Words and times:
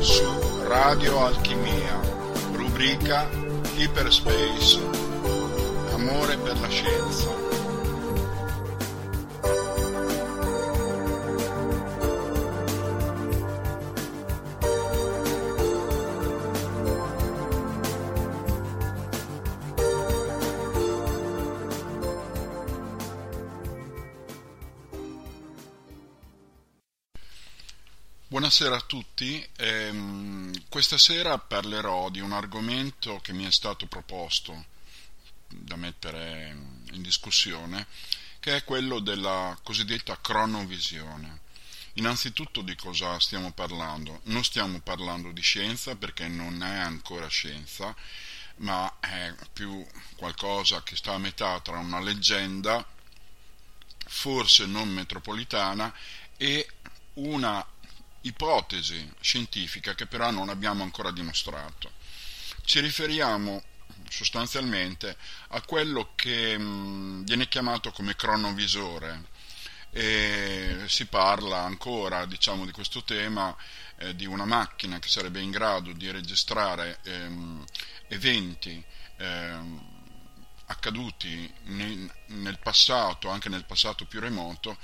su 0.00 0.24
Radio 0.66 1.26
Alchimia, 1.26 2.00
rubrica 2.52 3.28
Hyperspace, 3.76 4.80
amore 5.92 6.36
per 6.38 6.58
la 6.58 6.68
scienza. 6.68 7.49
Buonasera 28.50 28.82
a 28.82 28.84
tutti, 28.84 29.48
ehm, 29.58 30.64
questa 30.68 30.98
sera 30.98 31.38
parlerò 31.38 32.10
di 32.10 32.18
un 32.18 32.32
argomento 32.32 33.20
che 33.20 33.32
mi 33.32 33.44
è 33.44 33.52
stato 33.52 33.86
proposto 33.86 34.64
da 35.46 35.76
mettere 35.76 36.56
in 36.90 37.00
discussione, 37.00 37.86
che 38.40 38.56
è 38.56 38.64
quello 38.64 38.98
della 38.98 39.56
cosiddetta 39.62 40.20
cronovisione. 40.20 41.42
Innanzitutto 41.92 42.62
di 42.62 42.74
cosa 42.74 43.20
stiamo 43.20 43.52
parlando? 43.52 44.18
Non 44.24 44.42
stiamo 44.42 44.80
parlando 44.80 45.30
di 45.30 45.42
scienza 45.42 45.94
perché 45.94 46.26
non 46.26 46.60
è 46.64 46.76
ancora 46.76 47.28
scienza, 47.28 47.94
ma 48.56 48.96
è 48.98 49.32
più 49.52 49.86
qualcosa 50.16 50.82
che 50.82 50.96
sta 50.96 51.12
a 51.12 51.18
metà 51.18 51.60
tra 51.60 51.78
una 51.78 52.00
leggenda, 52.00 52.84
forse 54.06 54.66
non 54.66 54.88
metropolitana, 54.88 55.94
e 56.36 56.68
una 57.14 57.64
ipotesi 58.22 59.10
scientifica 59.20 59.94
che 59.94 60.06
però 60.06 60.30
non 60.30 60.48
abbiamo 60.48 60.82
ancora 60.82 61.10
dimostrato. 61.10 61.92
Ci 62.64 62.80
riferiamo 62.80 63.62
sostanzialmente 64.08 65.16
a 65.48 65.60
quello 65.62 66.12
che 66.14 66.56
mh, 66.58 67.24
viene 67.24 67.48
chiamato 67.48 67.90
come 67.92 68.16
cronovisore 68.16 69.28
e 69.92 70.84
si 70.86 71.06
parla 71.06 71.62
ancora 71.62 72.24
diciamo, 72.26 72.64
di 72.64 72.70
questo 72.70 73.02
tema 73.02 73.54
eh, 73.96 74.14
di 74.14 74.26
una 74.26 74.44
macchina 74.44 74.98
che 74.98 75.08
sarebbe 75.08 75.40
in 75.40 75.50
grado 75.50 75.92
di 75.92 76.10
registrare 76.10 77.00
ehm, 77.02 77.64
eventi 78.08 78.82
ehm, 79.16 79.98
accaduti 80.66 81.52
nel, 81.64 82.12
nel 82.26 82.58
passato, 82.58 83.28
anche 83.28 83.48
nel 83.48 83.64
passato 83.64 84.04
più 84.04 84.20
remoto, 84.20 84.78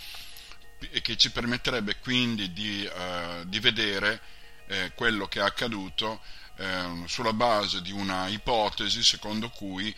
e 0.90 1.00
che 1.00 1.16
ci 1.16 1.30
permetterebbe 1.30 1.98
quindi 1.98 2.52
di, 2.52 2.84
eh, 2.84 3.42
di 3.46 3.60
vedere 3.60 4.20
eh, 4.66 4.92
quello 4.94 5.26
che 5.26 5.40
è 5.40 5.42
accaduto 5.42 6.20
eh, 6.56 7.04
sulla 7.06 7.32
base 7.32 7.82
di 7.82 7.92
una 7.92 8.28
ipotesi 8.28 9.02
secondo 9.02 9.50
cui 9.50 9.94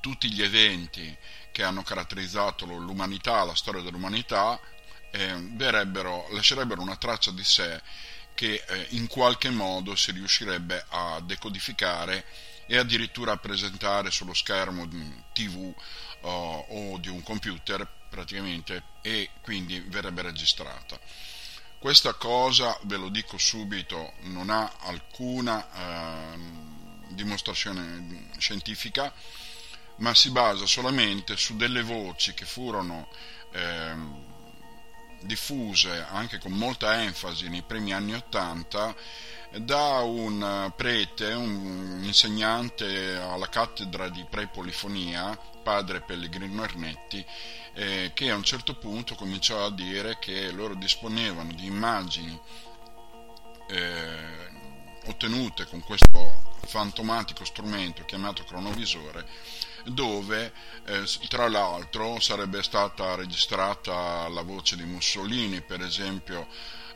tutti 0.00 0.32
gli 0.32 0.42
eventi 0.42 1.16
che 1.52 1.62
hanno 1.62 1.82
caratterizzato 1.82 2.64
l'umanità, 2.64 3.44
la 3.44 3.54
storia 3.54 3.82
dell'umanità, 3.82 4.58
eh, 5.10 5.34
lascerebbero 6.30 6.80
una 6.80 6.96
traccia 6.96 7.32
di 7.32 7.44
sé 7.44 7.80
che 8.34 8.62
eh, 8.66 8.86
in 8.90 9.06
qualche 9.08 9.50
modo 9.50 9.94
si 9.96 10.12
riuscirebbe 10.12 10.86
a 10.88 11.20
decodificare 11.20 12.24
e 12.66 12.78
addirittura 12.78 13.32
a 13.32 13.36
presentare 13.36 14.10
sullo 14.10 14.32
schermo 14.32 14.86
di 14.86 14.96
un 14.96 15.22
TV 15.32 15.74
o, 16.22 16.58
o 16.68 16.98
di 16.98 17.08
un 17.08 17.22
computer 17.22 17.86
praticamente 18.10 18.82
e 19.00 19.30
quindi 19.40 19.80
verrebbe 19.80 20.22
registrata. 20.22 20.98
Questa 21.78 22.12
cosa, 22.12 22.78
ve 22.82 22.96
lo 22.96 23.08
dico 23.08 23.38
subito, 23.38 24.12
non 24.24 24.50
ha 24.50 24.70
alcuna 24.80 25.66
eh, 26.34 26.38
dimostrazione 27.08 28.28
scientifica, 28.36 29.10
ma 29.96 30.14
si 30.14 30.30
basa 30.30 30.66
solamente 30.66 31.36
su 31.36 31.56
delle 31.56 31.82
voci 31.82 32.34
che 32.34 32.44
furono 32.44 33.08
eh, 33.52 33.94
diffuse 35.22 36.04
anche 36.10 36.38
con 36.38 36.52
molta 36.52 37.02
enfasi 37.02 37.48
nei 37.48 37.62
primi 37.62 37.92
anni 37.92 38.14
Ottanta 38.14 38.94
da 39.58 39.98
un 40.00 40.72
prete, 40.76 41.32
un 41.32 42.00
insegnante 42.02 43.16
alla 43.16 43.48
cattedra 43.48 44.08
di 44.08 44.24
prepolifonia, 44.28 45.36
padre 45.62 46.00
Pellegrino 46.00 46.62
Ernetti, 46.64 47.24
eh, 47.74 48.10
che 48.14 48.30
a 48.30 48.36
un 48.36 48.42
certo 48.42 48.76
punto 48.76 49.14
cominciò 49.14 49.64
a 49.64 49.70
dire 49.70 50.18
che 50.18 50.50
loro 50.50 50.74
disponevano 50.74 51.52
di 51.52 51.66
immagini 51.66 52.38
eh, 53.68 54.48
ottenute 55.06 55.66
con 55.66 55.82
questo 55.82 56.48
fantomatico 56.66 57.44
strumento 57.44 58.04
chiamato 58.04 58.44
cronovisore 58.44 59.26
dove 59.84 60.52
eh, 60.84 61.04
tra 61.28 61.48
l'altro 61.48 62.20
sarebbe 62.20 62.62
stata 62.62 63.14
registrata 63.14 64.28
la 64.28 64.42
voce 64.42 64.76
di 64.76 64.84
Mussolini 64.84 65.62
per 65.62 65.80
esempio 65.80 66.46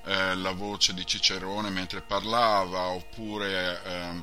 eh, 0.04 0.34
la 0.34 0.52
voce 0.52 0.92
di 0.92 1.06
Cicerone 1.06 1.70
mentre 1.70 2.02
parlava 2.02 2.88
oppure 2.88 3.82
eh, 3.82 4.22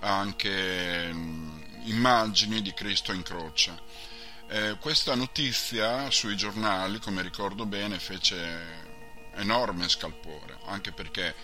anche 0.00 1.12
mm, 1.12 1.59
immagini 1.84 2.62
di 2.62 2.72
Cristo 2.72 3.12
in 3.12 3.22
croce 3.22 3.90
eh, 4.52 4.76
questa 4.80 5.14
notizia 5.14 6.10
sui 6.10 6.36
giornali, 6.36 6.98
come 6.98 7.22
ricordo 7.22 7.66
bene, 7.66 8.00
fece 8.00 8.88
enorme 9.36 9.88
scalpore, 9.88 10.58
anche 10.64 10.90
perché 10.90 11.36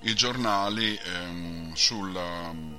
i 0.00 0.14
giornali 0.16 0.96
ehm, 0.96 1.74
sul, 1.74 2.12
um, 2.12 2.76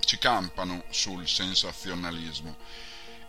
ci 0.00 0.18
campano 0.18 0.84
sul 0.90 1.26
sensazionalismo. 1.26 2.54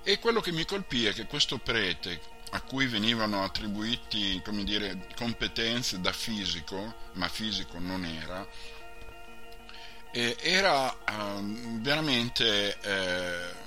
E 0.03 0.19
quello 0.19 0.41
che 0.41 0.51
mi 0.51 0.65
colpì 0.65 1.05
è 1.05 1.13
che 1.13 1.27
questo 1.27 1.59
prete, 1.59 2.19
a 2.49 2.61
cui 2.61 2.85
venivano 2.87 3.41
attribuiti 3.41 4.41
dire, 4.65 5.07
competenze 5.15 6.01
da 6.01 6.11
fisico, 6.11 6.93
ma 7.13 7.29
fisico 7.29 7.79
non 7.79 8.03
era, 8.03 8.45
eh, 10.11 10.37
era 10.39 10.91
eh, 10.91 10.95
veramente 11.79 12.77
eh, 12.79 13.57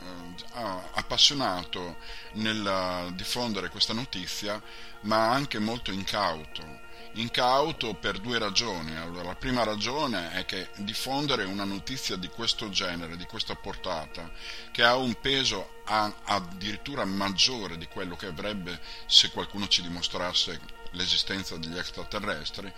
appassionato 0.52 1.96
nel 2.32 3.12
diffondere 3.14 3.68
questa 3.68 3.92
notizia, 3.92 4.60
ma 5.02 5.30
anche 5.30 5.58
molto 5.58 5.90
incauto. 5.90 6.80
Incauto 7.14 7.94
per 7.94 8.18
due 8.18 8.38
ragioni. 8.38 8.96
Allora, 8.96 9.24
la 9.28 9.34
prima 9.34 9.64
ragione 9.64 10.32
è 10.32 10.46
che 10.46 10.70
diffondere 10.76 11.44
una 11.44 11.64
notizia 11.64 12.16
di 12.16 12.28
questo 12.28 12.70
genere, 12.70 13.16
di 13.16 13.24
questa 13.26 13.54
portata, 13.54 14.30
che 14.70 14.82
ha 14.82 14.96
un 14.96 15.14
peso 15.20 15.80
addirittura 15.84 17.04
maggiore 17.04 17.76
di 17.76 17.86
quello 17.86 18.16
che 18.16 18.26
avrebbe 18.26 18.80
se 19.06 19.30
qualcuno 19.30 19.68
ci 19.68 19.82
dimostrasse 19.82 20.60
l'esistenza 20.92 21.56
degli 21.56 21.76
extraterrestri, 21.76 22.72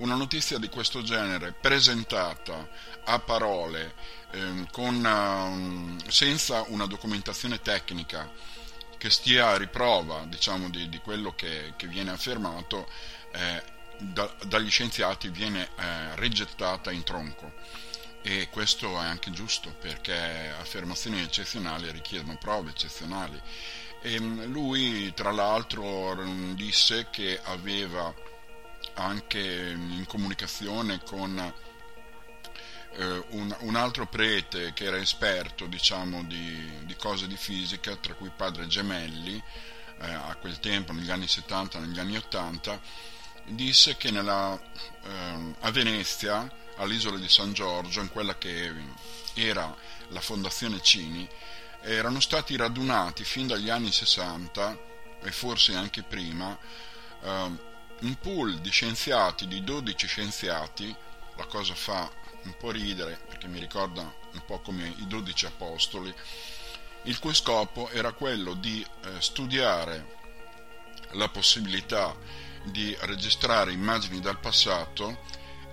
una 0.00 0.14
notizia 0.14 0.58
di 0.58 0.68
questo 0.68 1.02
genere 1.02 1.52
presentata 1.52 2.68
a 3.04 3.18
parole 3.18 3.94
eh, 4.30 4.66
con, 4.70 5.04
uh, 5.04 6.10
senza 6.10 6.64
una 6.68 6.86
documentazione 6.86 7.60
tecnica 7.60 8.30
che 8.96 9.10
stia 9.10 9.48
a 9.48 9.56
riprova 9.56 10.24
diciamo, 10.26 10.68
di, 10.68 10.88
di 10.88 10.98
quello 10.98 11.34
che, 11.34 11.74
che, 11.76 11.86
viene 11.86 12.10
affermato 12.10 12.88
eh, 13.32 13.62
da, 13.98 14.30
dagli 14.44 14.70
scienziati 14.70 15.28
viene 15.28 15.68
eh, 15.76 16.16
rigettata 16.16 16.90
in 16.90 17.02
tronco. 17.02 17.52
E 18.22 18.48
questo 18.50 19.00
è 19.00 19.04
anche 19.04 19.30
giusto 19.30 19.74
perché 19.80 20.52
affermazioni 20.58 21.22
eccezionali 21.22 21.90
richiedono 21.90 22.36
prove 22.38 22.70
eccezionali. 22.70 23.40
E 24.02 24.14
ehm, 24.14 24.44
lui 24.46 25.12
tra 25.14 25.30
l'altro 25.30 26.22
disse 26.54 27.08
che 27.10 27.40
aveva 27.42 28.12
anche 28.94 29.38
in 29.38 30.04
comunicazione 30.06 31.00
con 31.04 31.52
eh, 32.92 33.24
un, 33.28 33.54
un, 33.60 33.76
altro 33.76 34.06
prete 34.06 34.72
che 34.72 34.84
era 34.84 34.96
esperto 34.96 35.66
diciamo, 35.66 36.24
di, 36.24 36.84
di, 36.84 36.96
cose 36.96 37.26
di 37.26 37.36
fisica, 37.36 37.94
tra 37.96 38.14
cui 38.14 38.30
padre 38.34 38.66
Gemelli, 38.66 39.42
eh, 40.00 40.12
a 40.12 40.36
quel 40.40 40.58
tempo, 40.58 40.92
negli 40.92 41.10
anni 41.10 41.28
70, 41.28 41.78
negli 41.78 41.98
anni 41.98 42.16
80, 42.16 42.80
disse 43.46 43.96
che 43.96 44.10
nella, 44.10 44.58
eh, 45.04 45.54
a 45.60 45.70
Venezia, 45.70 46.50
all'isola 46.76 47.18
di 47.18 47.28
San 47.28 47.52
Giorgio, 47.52 48.00
in 48.00 48.10
quella 48.10 48.36
che 48.36 48.72
era 49.34 49.74
la 50.08 50.20
fondazione 50.20 50.82
Cini, 50.82 51.28
erano 51.82 52.20
stati 52.20 52.56
radunati 52.56 53.24
fin 53.24 53.46
dagli 53.46 53.70
anni 53.70 53.90
60 53.90 54.88
e 55.22 55.32
forse 55.32 55.74
anche 55.74 56.02
prima 56.02 56.58
eh, 57.22 57.68
un 58.00 58.16
pool 58.18 58.58
di 58.60 58.70
scienziati, 58.70 59.46
di 59.46 59.62
12 59.62 60.06
scienziati, 60.06 60.94
la 61.36 61.46
cosa 61.46 61.74
fa 61.74 62.10
un 62.42 62.54
po' 62.56 62.70
ridere 62.70 63.18
perché 63.26 63.46
mi 63.46 63.58
ricorda 63.58 64.00
un 64.02 64.42
po' 64.46 64.60
come 64.60 64.94
i 64.98 65.06
12 65.06 65.46
apostoli, 65.46 66.14
il 67.04 67.18
cui 67.18 67.34
scopo 67.34 67.88
era 67.90 68.12
quello 68.12 68.54
di 68.54 68.82
eh, 68.82 69.20
studiare 69.20 70.18
la 71.12 71.28
possibilità 71.28 72.16
di 72.64 72.96
registrare 73.00 73.72
immagini 73.72 74.20
dal 74.20 74.38
passato 74.38 75.22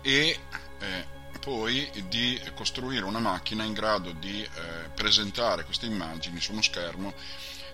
e 0.01 0.39
eh, 0.79 1.15
poi 1.39 1.89
di 2.07 2.39
costruire 2.55 3.05
una 3.05 3.19
macchina 3.19 3.63
in 3.63 3.73
grado 3.73 4.11
di 4.11 4.41
eh, 4.41 4.89
presentare 4.95 5.63
queste 5.63 5.85
immagini 5.85 6.39
su 6.39 6.53
uno 6.53 6.61
schermo 6.61 7.13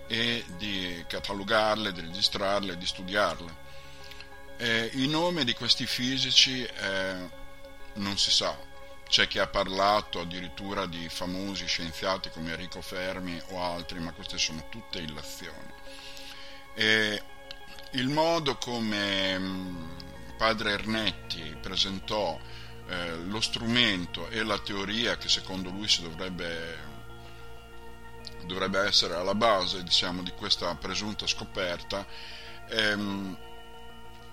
e 0.07 0.43
di 0.57 1.03
catalogarle, 1.07 1.91
di 1.91 2.01
registrarle, 2.01 2.77
di 2.77 2.85
studiarle. 2.85 3.62
Eh, 4.63 4.91
il 4.93 5.09
nome 5.09 5.43
di 5.43 5.53
questi 5.53 5.85
fisici 5.85 6.63
eh, 6.63 7.29
non 7.95 8.17
si 8.17 8.31
sa, 8.31 8.57
c'è 9.09 9.27
chi 9.27 9.37
ha 9.39 9.47
parlato 9.47 10.21
addirittura 10.21 10.85
di 10.85 11.09
famosi 11.09 11.65
scienziati 11.65 12.29
come 12.29 12.51
Enrico 12.51 12.79
Fermi 12.79 13.37
o 13.49 13.61
altri, 13.61 13.99
ma 13.99 14.13
queste 14.13 14.37
sono 14.37 14.69
tutte 14.69 14.99
illazioni. 14.99 15.73
E 16.75 17.21
il 17.91 18.07
modo 18.07 18.55
come 18.55 19.37
mm, 19.37 19.97
padre 20.37 20.71
Ernetti 20.71 21.57
presentò 21.61 22.39
eh, 22.87 23.17
lo 23.17 23.41
strumento 23.41 24.29
e 24.29 24.43
la 24.43 24.59
teoria 24.59 25.17
che 25.17 25.27
secondo 25.27 25.71
lui 25.71 25.89
si 25.89 26.03
dovrebbe, 26.03 26.77
dovrebbe 28.45 28.79
essere 28.79 29.15
alla 29.15 29.35
base 29.35 29.83
diciamo, 29.83 30.23
di 30.23 30.31
questa 30.31 30.73
presunta 30.75 31.27
scoperta 31.27 32.07
ehm, 32.69 33.51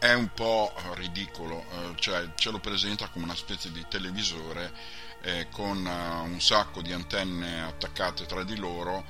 è 0.01 0.13
un 0.15 0.33
po' 0.35 0.73
ridicolo, 0.95 1.65
eh, 1.71 1.93
cioè 1.97 2.31
ce 2.35 2.51
lo 2.51 2.59
presenta 2.59 3.09
come 3.09 3.27
una 3.27 3.37
specie 3.37 3.71
di 3.71 3.85
televisore 3.89 4.73
eh, 5.21 5.49
con 5.51 5.85
uh, 5.85 6.25
un 6.25 6.41
sacco 6.41 6.81
di 6.81 6.93
antenne 6.93 7.63
attaccate 7.63 8.25
tra 8.25 8.43
di 8.43 8.57
loro, 8.57 9.05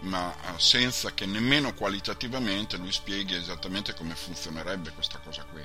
ma 0.00 0.26
uh, 0.26 0.58
senza 0.58 1.14
che 1.14 1.24
nemmeno 1.24 1.72
qualitativamente 1.72 2.76
lui 2.76 2.90
spieghi 2.90 3.36
esattamente 3.36 3.94
come 3.94 4.16
funzionerebbe 4.16 4.90
questa 4.90 5.18
cosa 5.18 5.44
qui. 5.44 5.64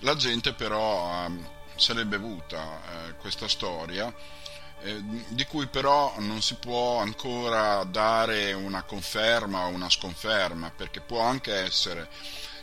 La 0.00 0.16
gente 0.16 0.52
però 0.52 1.24
uh, 1.24 1.44
se 1.76 1.94
l'è 1.94 2.04
bevuta 2.04 2.80
eh, 2.80 3.14
questa 3.16 3.46
storia, 3.48 4.12
eh, 4.80 5.02
di 5.28 5.44
cui 5.44 5.66
però 5.68 6.14
non 6.18 6.42
si 6.42 6.54
può 6.54 6.98
ancora 6.98 7.84
dare 7.84 8.52
una 8.52 8.82
conferma 8.82 9.66
o 9.66 9.68
una 9.68 9.90
sconferma, 9.90 10.70
perché 10.74 11.00
può 11.00 11.20
anche 11.20 11.54
essere 11.54 12.08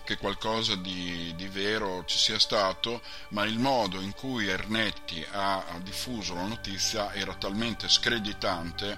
che 0.03 0.17
qualcosa 0.17 0.75
di, 0.75 1.33
di, 1.35 1.47
vero 1.47 2.03
ci 2.05 2.17
sia 2.17 2.39
stato, 2.39 3.01
ma 3.29 3.45
il 3.45 3.57
modo 3.57 4.01
in 4.01 4.13
cui 4.13 4.47
Ernetti 4.47 5.25
ha, 5.31 5.63
diffuso 5.81 6.33
la 6.33 6.45
notizia 6.45 7.13
era 7.13 7.33
talmente 7.35 7.87
screditante 7.87 8.97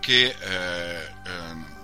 che 0.00 0.36
eh, 0.38 1.12
eh, 1.24 1.78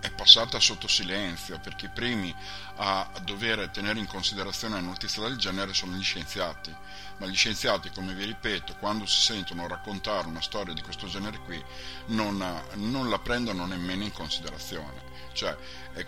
è 0.00 0.10
passata 0.12 0.60
sotto 0.60 0.86
silenzio, 0.86 1.58
perché 1.58 1.86
i 1.86 1.90
primi 1.92 2.34
a 2.76 3.10
dover 3.22 3.68
tenere 3.70 3.98
in 3.98 4.06
considerazione 4.06 4.78
una 4.78 4.88
notizia 4.88 5.22
del 5.22 5.36
genere 5.36 5.74
sono 5.74 5.96
gli 5.96 6.02
scienziati, 6.02 6.74
ma 7.16 7.26
gli 7.26 7.34
scienziati, 7.34 7.90
come 7.90 8.14
vi 8.14 8.24
ripeto, 8.24 8.76
quando 8.76 9.06
si 9.06 9.20
sentono 9.20 9.66
raccontare 9.66 10.28
una 10.28 10.40
storia 10.40 10.72
di 10.72 10.82
questo 10.82 11.08
genere 11.08 11.38
qui, 11.40 11.62
non, 12.06 12.62
non 12.74 13.08
la 13.08 13.18
prendono 13.18 13.66
nemmeno 13.66 14.04
in 14.04 14.12
considerazione. 14.12 15.07
Cioè, 15.38 15.56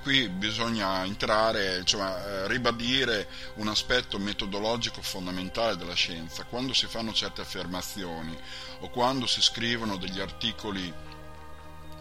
qui 0.03 0.29
bisogna 0.29 1.05
entrare, 1.05 1.85
cioè, 1.85 2.49
ribadire 2.49 3.29
un 3.55 3.69
aspetto 3.69 4.19
metodologico 4.19 5.03
fondamentale 5.03 5.77
della 5.77 5.94
scienza. 5.94 6.43
Quando 6.47 6.75
si 6.75 6.88
fanno 6.88 7.12
certe 7.12 7.43
affermazioni 7.43 8.37
o 8.81 8.91
quando 8.91 9.29
si 9.29 9.41
scrivono 9.41 9.97
degli 9.99 10.19
articoli 10.19 10.93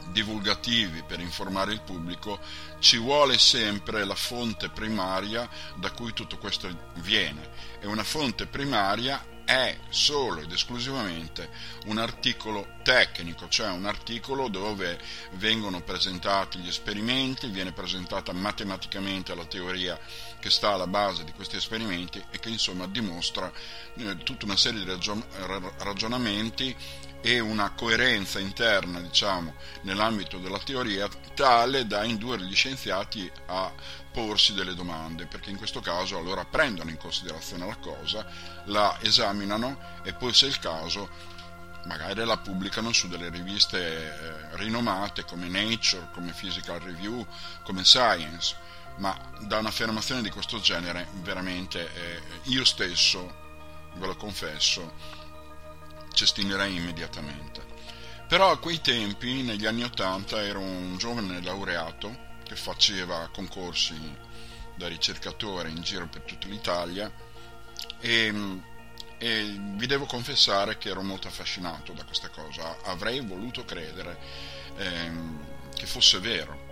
divulgativi 0.07 1.03
per 1.03 1.19
informare 1.19 1.71
il 1.71 1.81
pubblico, 1.81 2.39
ci 2.79 2.97
vuole 2.97 3.37
sempre 3.37 4.05
la 4.05 4.15
fonte 4.15 4.69
primaria 4.69 5.47
da 5.75 5.91
cui 5.91 6.13
tutto 6.13 6.39
questo 6.39 6.67
viene 6.95 7.47
e 7.79 7.85
una 7.85 8.03
fonte 8.03 8.47
primaria 8.47 9.23
è 9.49 9.75
solo 9.89 10.41
ed 10.41 10.51
esclusivamente 10.51 11.49
un 11.87 11.97
articolo 11.97 12.75
tecnico, 12.83 13.47
cioè 13.49 13.69
un 13.69 13.85
articolo 13.85 14.47
dove 14.47 14.99
vengono 15.37 15.81
presentati 15.81 16.59
gli 16.59 16.67
esperimenti, 16.67 17.47
viene 17.47 17.71
presentata 17.71 18.31
matematicamente 18.31 19.33
la 19.33 19.45
teoria 19.45 19.99
che 20.37 20.51
sta 20.51 20.73
alla 20.73 20.85
base 20.85 21.23
di 21.23 21.31
questi 21.31 21.55
esperimenti 21.55 22.23
e 22.29 22.37
che 22.37 22.49
insomma 22.49 22.85
dimostra 22.85 23.51
eh, 23.95 24.17
tutta 24.17 24.45
una 24.45 24.55
serie 24.55 24.81
di 24.81 24.85
ragion- 24.85 25.25
ragionamenti 25.79 26.75
e 27.21 27.39
una 27.39 27.71
coerenza 27.71 28.39
interna, 28.39 29.01
diciamo, 29.01 29.55
nell'ambito 29.81 30.37
della 30.37 30.59
teoria 30.59 31.09
tale 31.33 31.85
da 31.87 32.03
indurre 32.03 32.45
gli 32.45 32.55
scienziati 32.55 33.29
a 33.47 33.71
porsi 34.11 34.53
delle 34.53 34.75
domande, 34.75 35.25
perché 35.25 35.49
in 35.49 35.57
questo 35.57 35.81
caso 35.81 36.17
allora 36.17 36.45
prendono 36.45 36.89
in 36.89 36.97
considerazione 36.97 37.65
la 37.65 37.77
cosa, 37.77 38.25
la 38.65 38.97
esaminano 39.01 39.77
e 40.03 40.13
poi 40.13 40.33
se 40.33 40.45
è 40.45 40.49
il 40.49 40.59
caso 40.59 41.37
magari 41.85 42.23
la 42.25 42.37
pubblicano 42.37 42.91
su 42.91 43.07
delle 43.07 43.29
riviste 43.29 43.79
eh, 43.79 44.57
rinomate 44.57 45.23
come 45.23 45.47
Nature, 45.47 46.09
come 46.13 46.33
Physical 46.33 46.79
Review, 46.79 47.25
come 47.63 47.83
Science, 47.83 48.55
ma 48.97 49.17
da 49.41 49.59
un'affermazione 49.59 50.21
di 50.21 50.29
questo 50.29 50.59
genere 50.59 51.07
veramente 51.21 51.93
eh, 51.93 52.21
io 52.43 52.65
stesso, 52.65 53.91
ve 53.95 54.05
lo 54.05 54.15
confesso, 54.15 54.93
cestinerei 56.13 56.75
immediatamente. 56.75 57.65
Però 58.27 58.51
a 58.51 58.59
quei 58.59 58.81
tempi, 58.81 59.41
negli 59.41 59.65
anni 59.65 59.83
Ottanta, 59.83 60.43
ero 60.43 60.59
un 60.59 60.97
giovane 60.97 61.41
laureato 61.41 62.27
che 62.49 62.55
faceva 62.55 63.29
concorsi 63.31 63.95
da 64.75 64.87
ricercatore 64.87 65.69
in 65.69 65.81
giro 65.83 66.07
per 66.07 66.23
tutta 66.23 66.47
l'Italia 66.47 67.11
e, 67.99 68.33
e 69.19 69.55
vi 69.75 69.85
devo 69.85 70.05
confessare 70.05 70.79
che 70.79 70.89
ero 70.89 71.03
molto 71.03 71.27
affascinato 71.27 71.93
da 71.93 72.03
questa 72.05 72.29
cosa. 72.29 72.77
Avrei 72.85 73.19
voluto 73.19 73.65
credere 73.65 74.17
ehm, 74.77 75.45
che 75.75 75.85
fosse 75.85 76.17
vero. 76.19 76.67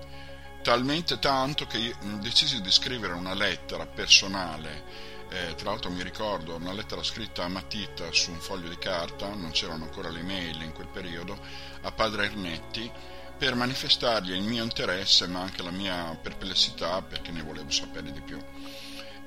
Talmente 0.64 1.20
tanto 1.20 1.68
che 1.68 1.94
decisi 2.20 2.60
di 2.62 2.72
scrivere 2.72 3.14
una 3.14 3.36
lettera 3.36 3.86
personale 3.86 5.16
eh, 5.30 5.56
tra 5.56 5.72
l'altro 5.72 5.92
mi 5.92 6.02
ricordo 6.04 6.56
una 6.56 6.72
lettera 6.72 7.04
scritta 7.04 7.44
a 7.44 7.50
matita 7.50 8.12
su 8.14 8.32
un 8.32 8.40
foglio 8.40 8.70
di 8.70 8.78
carta, 8.78 9.28
non 9.28 9.52
c'erano 9.52 9.84
ancora 9.84 10.10
le 10.10 10.22
mail 10.22 10.62
in 10.62 10.72
quel 10.72 10.88
periodo, 10.88 11.38
a 11.82 11.92
padre 11.92 12.26
Ernetti 12.26 12.90
per 13.38 13.56
manifestargli 13.56 14.32
il 14.32 14.42
mio 14.42 14.64
interesse 14.64 15.28
ma 15.28 15.42
anche 15.42 15.62
la 15.62 15.72
mia 15.72 16.18
perplessità 16.22 17.02
perché 17.02 17.32
ne 17.32 17.44
volevo 17.44 17.70
sapere 17.70 18.12
di 18.12 18.22
più. 18.22 18.40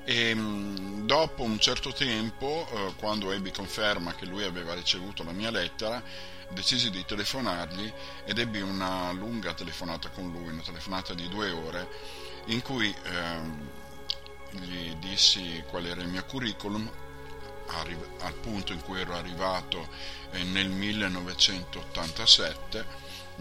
E 0.03 0.33
mm, 0.33 1.05
dopo 1.05 1.43
un 1.43 1.59
certo 1.59 1.93
tempo, 1.93 2.67
eh, 2.71 2.93
quando 2.97 3.31
ebbi 3.31 3.51
conferma 3.51 4.15
che 4.15 4.25
lui 4.25 4.43
aveva 4.43 4.73
ricevuto 4.73 5.23
la 5.23 5.31
mia 5.31 5.51
lettera, 5.51 6.01
decisi 6.49 6.89
di 6.89 7.05
telefonargli 7.05 7.93
ed 8.25 8.37
ebbi 8.37 8.59
una 8.61 9.11
lunga 9.11 9.53
telefonata 9.53 10.09
con 10.09 10.31
lui, 10.31 10.49
una 10.49 10.63
telefonata 10.63 11.13
di 11.13 11.29
due 11.29 11.51
ore, 11.51 11.87
in 12.45 12.61
cui 12.61 12.93
eh, 13.03 13.79
gli 14.59 14.95
dissi 14.95 15.63
qual 15.67 15.85
era 15.85 16.01
il 16.01 16.07
mio 16.07 16.25
curriculum 16.25 16.89
al 18.19 18.33
punto 18.41 18.73
in 18.73 18.81
cui 18.81 18.99
ero 18.99 19.15
arrivato 19.15 19.87
eh, 20.31 20.43
nel 20.43 20.67
1987 20.67 22.85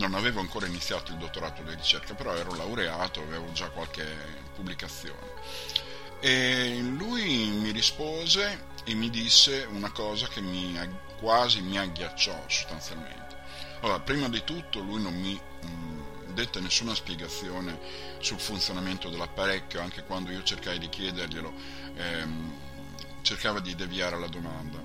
non 0.01 0.15
avevo 0.15 0.41
ancora 0.41 0.67
iniziato 0.67 1.13
il 1.13 1.19
dottorato 1.19 1.63
di 1.63 1.75
ricerca 1.75 2.15
però 2.15 2.35
ero 2.35 2.55
laureato 2.55 3.21
avevo 3.21 3.53
già 3.53 3.69
qualche 3.69 4.05
pubblicazione 4.55 5.29
e 6.21 6.79
lui 6.81 7.51
mi 7.51 7.71
rispose 7.71 8.69
e 8.85 8.95
mi 8.95 9.11
disse 9.11 9.67
una 9.71 9.91
cosa 9.91 10.27
che 10.27 10.41
mi, 10.41 10.77
quasi 11.19 11.61
mi 11.61 11.79
agghiacciò 11.79 12.45
sostanzialmente 12.47 13.37
allora 13.81 14.01
prima 14.01 14.29
di 14.29 14.43
tutto 14.45 14.81
lui 14.81 15.01
non 15.01 15.15
mi 15.15 15.39
mm, 15.67 15.91
dette 16.33 16.61
nessuna 16.61 16.95
spiegazione 16.95 17.79
sul 18.19 18.39
funzionamento 18.39 19.09
dell'apparecchio, 19.09 19.81
anche 19.81 20.05
quando 20.05 20.31
io 20.31 20.43
cercai 20.43 20.79
di 20.79 20.89
chiederglielo, 20.89 21.53
ehm, 21.95 22.53
cercava 23.23 23.61
di 23.61 23.75
deviare 23.75 24.19
la 24.19 24.29
domanda. 24.29 24.83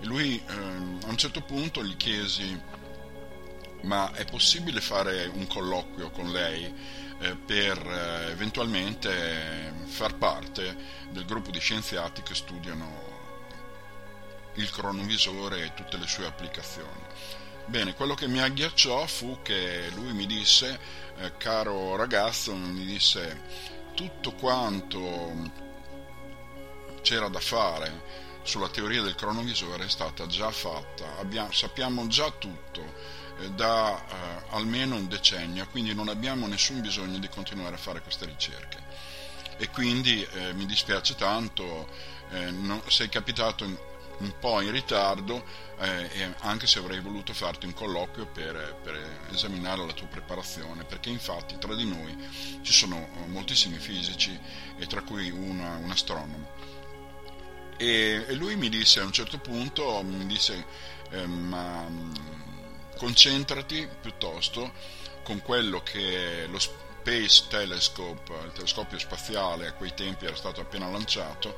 E 0.00 0.04
lui 0.04 0.40
ehm, 0.46 1.00
a 1.06 1.08
un 1.08 1.16
certo 1.16 1.40
punto 1.42 1.82
gli 1.82 1.96
chiesi, 1.96 2.58
ma 3.82 4.12
è 4.12 4.24
possibile 4.24 4.80
fare 4.80 5.26
un 5.26 5.46
colloquio 5.46 6.10
con 6.10 6.30
lei 6.30 6.72
eh, 7.20 7.34
per 7.34 7.78
eh, 7.78 8.30
eventualmente 8.30 9.72
far 9.86 10.14
parte 10.16 10.76
del 11.10 11.24
gruppo 11.24 11.50
di 11.50 11.58
scienziati 11.58 12.22
che 12.22 12.34
studiano 12.34 13.16
il 14.54 14.70
cronovisore 14.70 15.64
e 15.64 15.74
tutte 15.74 15.96
le 15.96 16.06
sue 16.06 16.26
applicazioni? 16.26 17.06
Bene, 17.66 17.94
quello 17.94 18.14
che 18.14 18.26
mi 18.26 18.40
agghiacciò 18.40 19.06
fu 19.06 19.40
che 19.42 19.90
lui 19.94 20.12
mi 20.12 20.26
disse, 20.26 20.78
eh, 21.18 21.36
caro 21.36 21.96
ragazzo, 21.96 22.54
mi 22.54 22.84
disse 22.84 23.42
tutto 23.94 24.32
quanto 24.32 25.66
c'era 27.02 27.28
da 27.28 27.40
fare 27.40 28.26
sulla 28.42 28.68
teoria 28.68 29.02
del 29.02 29.14
cronovisore 29.14 29.84
è 29.84 29.88
stata 29.88 30.26
già 30.26 30.50
fatta, 30.50 31.18
Abbiamo, 31.18 31.52
sappiamo 31.52 32.06
già 32.06 32.30
tutto 32.30 33.26
da 33.54 33.96
eh, 33.96 34.42
almeno 34.50 34.96
un 34.96 35.08
decennio, 35.08 35.66
quindi 35.68 35.94
non 35.94 36.08
abbiamo 36.08 36.46
nessun 36.46 36.80
bisogno 36.80 37.18
di 37.18 37.28
continuare 37.28 37.76
a 37.76 37.78
fare 37.78 38.02
queste 38.02 38.26
ricerche. 38.26 38.86
e 39.60 39.70
quindi 39.70 40.22
eh, 40.22 40.52
mi 40.52 40.66
dispiace 40.66 41.16
tanto, 41.16 41.88
eh, 42.30 42.50
no, 42.50 42.80
sei 42.86 43.08
capitato 43.08 43.64
in, 43.64 43.76
un 44.18 44.32
po' 44.38 44.60
in 44.60 44.72
ritardo, 44.72 45.44
eh, 45.78 46.34
anche 46.40 46.66
se 46.66 46.78
avrei 46.78 47.00
voluto 47.00 47.32
farti 47.32 47.66
un 47.66 47.74
colloquio 47.74 48.26
per, 48.26 48.78
per, 48.82 49.26
esaminare 49.32 49.84
la 49.84 49.92
tua 49.92 50.06
preparazione, 50.06 50.84
perché 50.84 51.08
infatti 51.08 51.56
tra 51.58 51.74
di 51.74 51.84
noi 51.84 52.16
ci 52.62 52.72
sono 52.72 52.96
eh, 52.96 53.26
moltissimi 53.28 53.78
fisici 53.78 54.38
e 54.76 54.86
tra 54.86 55.02
cui 55.02 55.30
una, 55.30 55.76
un 55.76 55.90
astronomo. 55.90 56.56
E, 57.76 58.24
e, 58.26 58.34
lui 58.34 58.56
mi 58.56 58.68
disse 58.68 59.00
a 59.00 59.04
un 59.04 59.12
certo 59.12 59.38
punto, 59.38 60.02
mi 60.02 60.26
disse, 60.26 60.64
eh, 61.10 61.26
ma 61.26 61.86
concentrati 62.98 63.88
piuttosto 64.00 64.72
con 65.22 65.40
quello 65.40 65.82
che 65.82 66.46
lo 66.48 66.58
Space 66.58 67.44
Telescope, 67.48 68.34
il 68.44 68.52
telescopio 68.52 68.98
spaziale 68.98 69.68
a 69.68 69.72
quei 69.72 69.94
tempi 69.94 70.26
era 70.26 70.36
stato 70.36 70.60
appena 70.60 70.88
lanciato, 70.88 71.56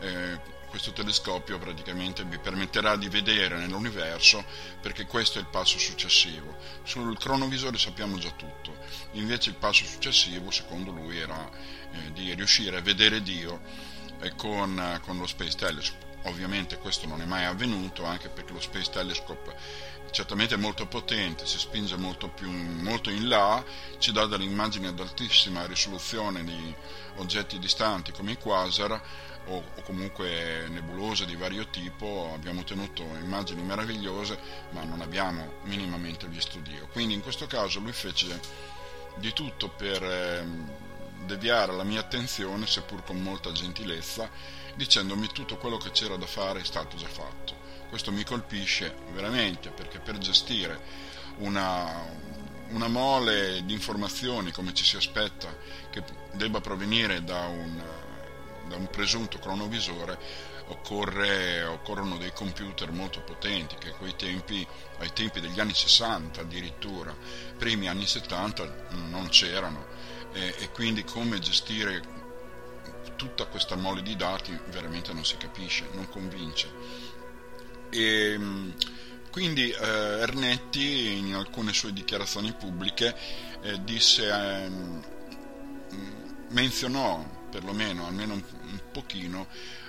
eh, 0.00 0.38
questo 0.68 0.92
telescopio 0.92 1.56
praticamente 1.56 2.24
vi 2.24 2.38
permetterà 2.38 2.96
di 2.96 3.08
vedere 3.08 3.56
nell'universo 3.56 4.44
perché 4.80 5.06
questo 5.06 5.38
è 5.38 5.40
il 5.40 5.46
passo 5.46 5.78
successivo. 5.78 6.56
Sul 6.82 7.16
cronovisore 7.16 7.78
sappiamo 7.78 8.18
già 8.18 8.30
tutto, 8.30 8.76
invece 9.12 9.50
il 9.50 9.56
passo 9.56 9.84
successivo 9.84 10.50
secondo 10.50 10.90
lui 10.90 11.16
era 11.16 11.48
eh, 11.48 12.12
di 12.12 12.34
riuscire 12.34 12.76
a 12.76 12.80
vedere 12.80 13.22
Dio 13.22 13.60
eh, 14.20 14.34
con, 14.34 15.00
con 15.04 15.16
lo 15.16 15.26
Space 15.28 15.56
Telescope. 15.56 16.04
Ovviamente 16.24 16.78
questo 16.78 17.06
non 17.06 17.20
è 17.20 17.24
mai 17.24 17.44
avvenuto 17.44 18.04
anche 18.04 18.28
perché 18.28 18.52
lo 18.52 18.60
Space 18.60 18.90
Telescope 18.90 19.54
certamente 20.14 20.54
è 20.54 20.58
molto 20.58 20.86
potente, 20.86 21.44
si 21.44 21.58
spinge 21.58 21.96
molto, 21.96 22.28
più, 22.28 22.48
molto 22.48 23.10
in 23.10 23.26
là, 23.26 23.62
ci 23.98 24.12
dà 24.12 24.26
delle 24.26 24.44
immagini 24.44 24.86
ad 24.86 25.00
altissima 25.00 25.66
risoluzione 25.66 26.44
di 26.44 26.74
oggetti 27.16 27.58
distanti 27.58 28.12
come 28.12 28.30
i 28.30 28.38
quasar 28.38 28.92
o, 29.46 29.56
o 29.56 29.82
comunque 29.82 30.68
nebulose 30.68 31.26
di 31.26 31.34
vario 31.34 31.68
tipo, 31.68 32.30
abbiamo 32.32 32.60
ottenuto 32.60 33.02
immagini 33.02 33.62
meravigliose 33.62 34.38
ma 34.70 34.84
non 34.84 35.00
abbiamo 35.00 35.54
minimamente 35.64 36.28
visto 36.28 36.60
Dio. 36.60 36.86
Quindi 36.92 37.14
in 37.14 37.20
questo 37.20 37.48
caso 37.48 37.80
lui 37.80 37.92
fece 37.92 38.40
di 39.16 39.32
tutto 39.32 39.68
per 39.68 40.00
eh, 40.00 40.46
deviare 41.26 41.72
la 41.72 41.82
mia 41.82 42.00
attenzione, 42.00 42.68
seppur 42.68 43.02
con 43.02 43.20
molta 43.20 43.50
gentilezza, 43.50 44.30
dicendomi 44.76 45.26
tutto 45.32 45.56
quello 45.56 45.76
che 45.76 45.90
c'era 45.90 46.14
da 46.16 46.26
fare 46.26 46.60
è 46.60 46.64
stato 46.64 46.96
già 46.96 47.08
fatto. 47.08 47.63
Questo 47.94 48.10
mi 48.10 48.24
colpisce 48.24 48.92
veramente 49.12 49.70
perché 49.70 50.00
per 50.00 50.18
gestire 50.18 50.80
una, 51.36 52.04
una 52.70 52.88
mole 52.88 53.64
di 53.64 53.72
informazioni 53.72 54.50
come 54.50 54.74
ci 54.74 54.82
si 54.82 54.96
aspetta 54.96 55.56
che 55.90 56.02
debba 56.32 56.60
provenire 56.60 57.22
da 57.22 57.46
un 57.46 57.82
da 58.66 58.74
un 58.74 58.88
presunto 58.88 59.38
cronovisore 59.38 60.18
occorre, 60.68 61.62
occorrono 61.62 62.16
dei 62.16 62.32
computer 62.32 62.90
molto 62.90 63.20
potenti 63.20 63.76
che 63.76 63.94
tempi, 64.16 64.66
ai 64.98 65.12
tempi 65.12 65.38
degli 65.38 65.60
anni 65.60 65.74
60 65.74 66.40
addirittura, 66.40 67.14
primi 67.56 67.86
anni 67.86 68.08
70 68.08 68.86
non 69.08 69.28
c'erano 69.28 69.86
e, 70.32 70.52
e 70.58 70.70
quindi 70.72 71.04
come 71.04 71.38
gestire 71.38 72.22
tutta 73.16 73.46
questa 73.46 73.76
mole 73.76 74.02
di 74.02 74.16
dati 74.16 74.58
veramente 74.70 75.12
non 75.12 75.24
si 75.24 75.36
capisce, 75.36 75.88
non 75.92 76.08
convince. 76.08 77.03
E, 77.94 78.38
quindi 79.30 79.70
eh, 79.70 79.86
Ernetti 80.20 81.16
in 81.16 81.34
alcune 81.34 81.72
sue 81.72 81.92
dichiarazioni 81.92 82.52
pubbliche 82.52 83.16
eh, 83.62 83.82
disse, 83.82 84.28
eh, 84.28 84.70
menzionò 86.50 87.24
perlomeno 87.50 88.06
almeno 88.06 88.34
un, 88.34 88.42
un 88.62 88.80
pochino 88.92 89.46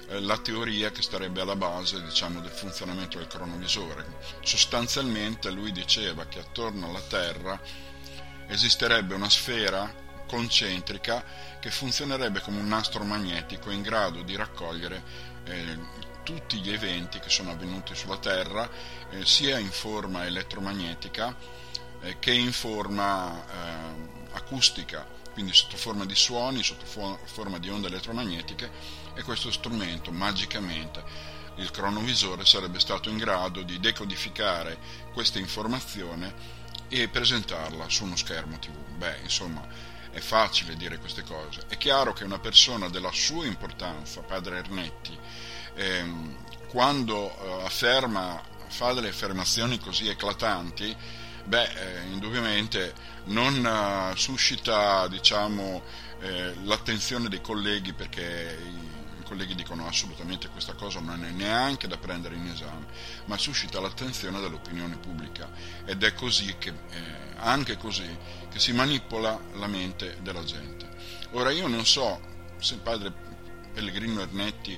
eh, 0.07 0.19
la 0.19 0.37
teoria 0.37 0.91
che 0.91 1.01
starebbe 1.01 1.41
alla 1.41 1.55
base 1.55 2.01
diciamo, 2.03 2.39
del 2.41 2.51
funzionamento 2.51 3.17
del 3.17 3.27
cronovisore. 3.27 4.05
Sostanzialmente 4.41 5.49
lui 5.49 5.71
diceva 5.71 6.25
che 6.25 6.39
attorno 6.39 6.89
alla 6.89 7.01
Terra 7.01 7.59
esisterebbe 8.47 9.15
una 9.15 9.29
sfera 9.29 10.03
concentrica 10.27 11.23
che 11.59 11.71
funzionerebbe 11.71 12.41
come 12.41 12.59
un 12.59 12.67
nastro 12.67 13.03
magnetico 13.03 13.69
in 13.71 13.81
grado 13.81 14.21
di 14.21 14.35
raccogliere 14.35 15.03
eh, 15.45 16.13
tutti 16.25 16.57
gli 16.57 16.71
eventi 16.71 17.19
che 17.19 17.29
sono 17.29 17.51
avvenuti 17.51 17.93
sulla 17.93 18.17
Terra, 18.17 18.67
eh, 19.11 19.25
sia 19.25 19.59
in 19.59 19.69
forma 19.69 20.25
elettromagnetica 20.25 21.35
eh, 22.01 22.17
che 22.17 22.33
in 22.33 22.51
forma 22.51 23.45
eh, 23.45 24.33
acustica 24.33 25.07
quindi 25.31 25.53
sotto 25.53 25.75
forma 25.75 26.05
di 26.05 26.15
suoni, 26.15 26.63
sotto 26.63 26.85
forma 26.85 27.59
di 27.59 27.69
onde 27.69 27.87
elettromagnetiche 27.87 28.71
e 29.13 29.21
questo 29.21 29.51
strumento 29.51 30.09
magicamente 30.09 31.03
il 31.55 31.71
cronovisore 31.71 32.45
sarebbe 32.45 32.79
stato 32.79 33.09
in 33.09 33.17
grado 33.17 33.61
di 33.61 33.79
decodificare 33.79 34.77
questa 35.13 35.37
informazione 35.37 36.33
e 36.87 37.09
presentarla 37.09 37.89
su 37.89 38.05
uno 38.05 38.15
schermo 38.15 38.59
tv. 38.59 38.75
Beh, 38.97 39.19
insomma, 39.23 39.65
è 40.11 40.19
facile 40.19 40.75
dire 40.75 40.99
queste 40.99 41.23
cose. 41.23 41.63
È 41.67 41.77
chiaro 41.77 42.13
che 42.13 42.23
una 42.23 42.39
persona 42.39 42.89
della 42.89 43.11
sua 43.11 43.45
importanza, 43.45 44.21
padre 44.21 44.57
Ernetti, 44.57 45.17
ehm, 45.75 46.35
quando 46.67 47.29
eh, 47.29 47.63
afferma, 47.63 48.41
fa 48.67 48.93
delle 48.93 49.09
affermazioni 49.09 49.79
così 49.79 50.07
eclatanti, 50.07 50.95
beh, 51.45 51.63
eh, 51.63 52.01
indubbiamente 52.11 52.93
non 53.25 53.63
uh, 53.63 54.15
suscita 54.15 55.07
diciamo, 55.07 55.81
eh, 56.19 56.53
l'attenzione 56.63 57.29
dei 57.29 57.41
colleghi 57.41 57.93
perché 57.93 58.57
i, 58.61 59.19
i, 59.19 59.23
colleghi 59.23 59.55
dicono 59.55 59.87
assolutamente 59.87 60.49
questa 60.49 60.73
cosa 60.73 60.99
non 60.99 61.23
è 61.23 61.29
neanche 61.29 61.87
da 61.87 61.97
prendere 61.97 62.35
in 62.35 62.47
esame, 62.47 62.85
ma 63.25 63.37
suscita 63.37 63.79
l'attenzione 63.79 64.39
dell'opinione 64.39 64.97
pubblica 64.97 65.49
ed 65.85 66.03
è 66.03 66.13
così 66.13 66.55
che, 66.57 66.69
eh, 66.69 67.03
anche 67.37 67.77
così, 67.77 68.17
che 68.49 68.59
si 68.59 68.71
manipola 68.73 69.39
la 69.53 69.67
mente 69.67 70.17
della 70.21 70.43
gente. 70.43 70.87
Ora 71.31 71.51
io 71.51 71.67
non 71.67 71.85
so 71.85 72.19
se 72.59 72.75
il 72.75 72.79
padre 72.81 73.11
Pellegrino 73.73 74.21
Ernetti 74.21 74.77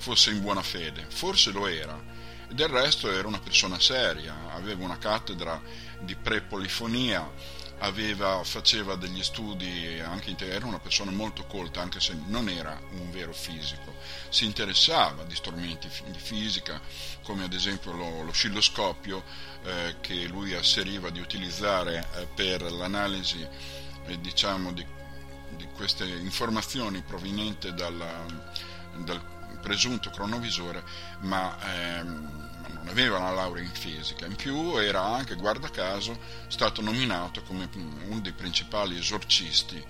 fosse 0.00 0.30
in 0.30 0.40
buona 0.40 0.62
fede, 0.62 1.04
forse 1.08 1.52
lo 1.52 1.66
era, 1.66 2.02
del 2.48 2.68
resto 2.68 3.10
era 3.10 3.28
una 3.28 3.38
persona 3.38 3.78
seria, 3.78 4.50
aveva 4.52 4.82
una 4.82 4.98
cattedra 4.98 5.62
di 6.00 6.16
prepolifonia, 6.16 7.30
aveva, 7.78 8.42
faceva 8.42 8.96
degli 8.96 9.22
studi, 9.22 10.00
anche 10.00 10.34
era 10.38 10.66
una 10.66 10.80
persona 10.80 11.10
molto 11.10 11.44
colta, 11.44 11.80
anche 11.80 12.00
se 12.00 12.18
non 12.26 12.48
era 12.48 12.80
un 12.92 13.10
vero 13.10 13.32
fisico, 13.32 13.94
si 14.30 14.46
interessava 14.46 15.22
di 15.24 15.34
strumenti 15.34 15.88
di 16.06 16.18
fisica, 16.18 16.80
come 17.22 17.44
ad 17.44 17.52
esempio 17.52 17.92
lo, 17.92 18.22
l'oscilloscopio 18.22 19.22
eh, 19.62 19.96
che 20.00 20.26
lui 20.26 20.54
asseriva 20.54 21.10
di 21.10 21.20
utilizzare 21.20 22.06
eh, 22.16 22.26
per 22.34 22.62
l'analisi 22.62 23.46
eh, 24.06 24.20
diciamo, 24.20 24.72
di, 24.72 24.84
di, 25.56 25.68
queste 25.74 26.04
informazioni 26.04 27.02
provenienti 27.02 27.72
dalla, 27.74 28.26
dal 29.04 29.38
presunto 29.60 30.10
cronovisore, 30.10 30.82
ma 31.20 31.56
ehm, 31.62 32.48
non 32.72 32.88
aveva 32.88 33.18
una 33.18 33.32
laurea 33.32 33.62
in 33.62 33.70
fisica, 33.70 34.26
in 34.26 34.36
più 34.36 34.76
era 34.78 35.02
anche, 35.02 35.34
guarda 35.34 35.70
caso, 35.70 36.18
stato 36.48 36.80
nominato 36.82 37.42
come 37.42 37.68
uno 38.06 38.20
dei 38.20 38.32
principali 38.32 38.96
esorcisti 38.98 39.82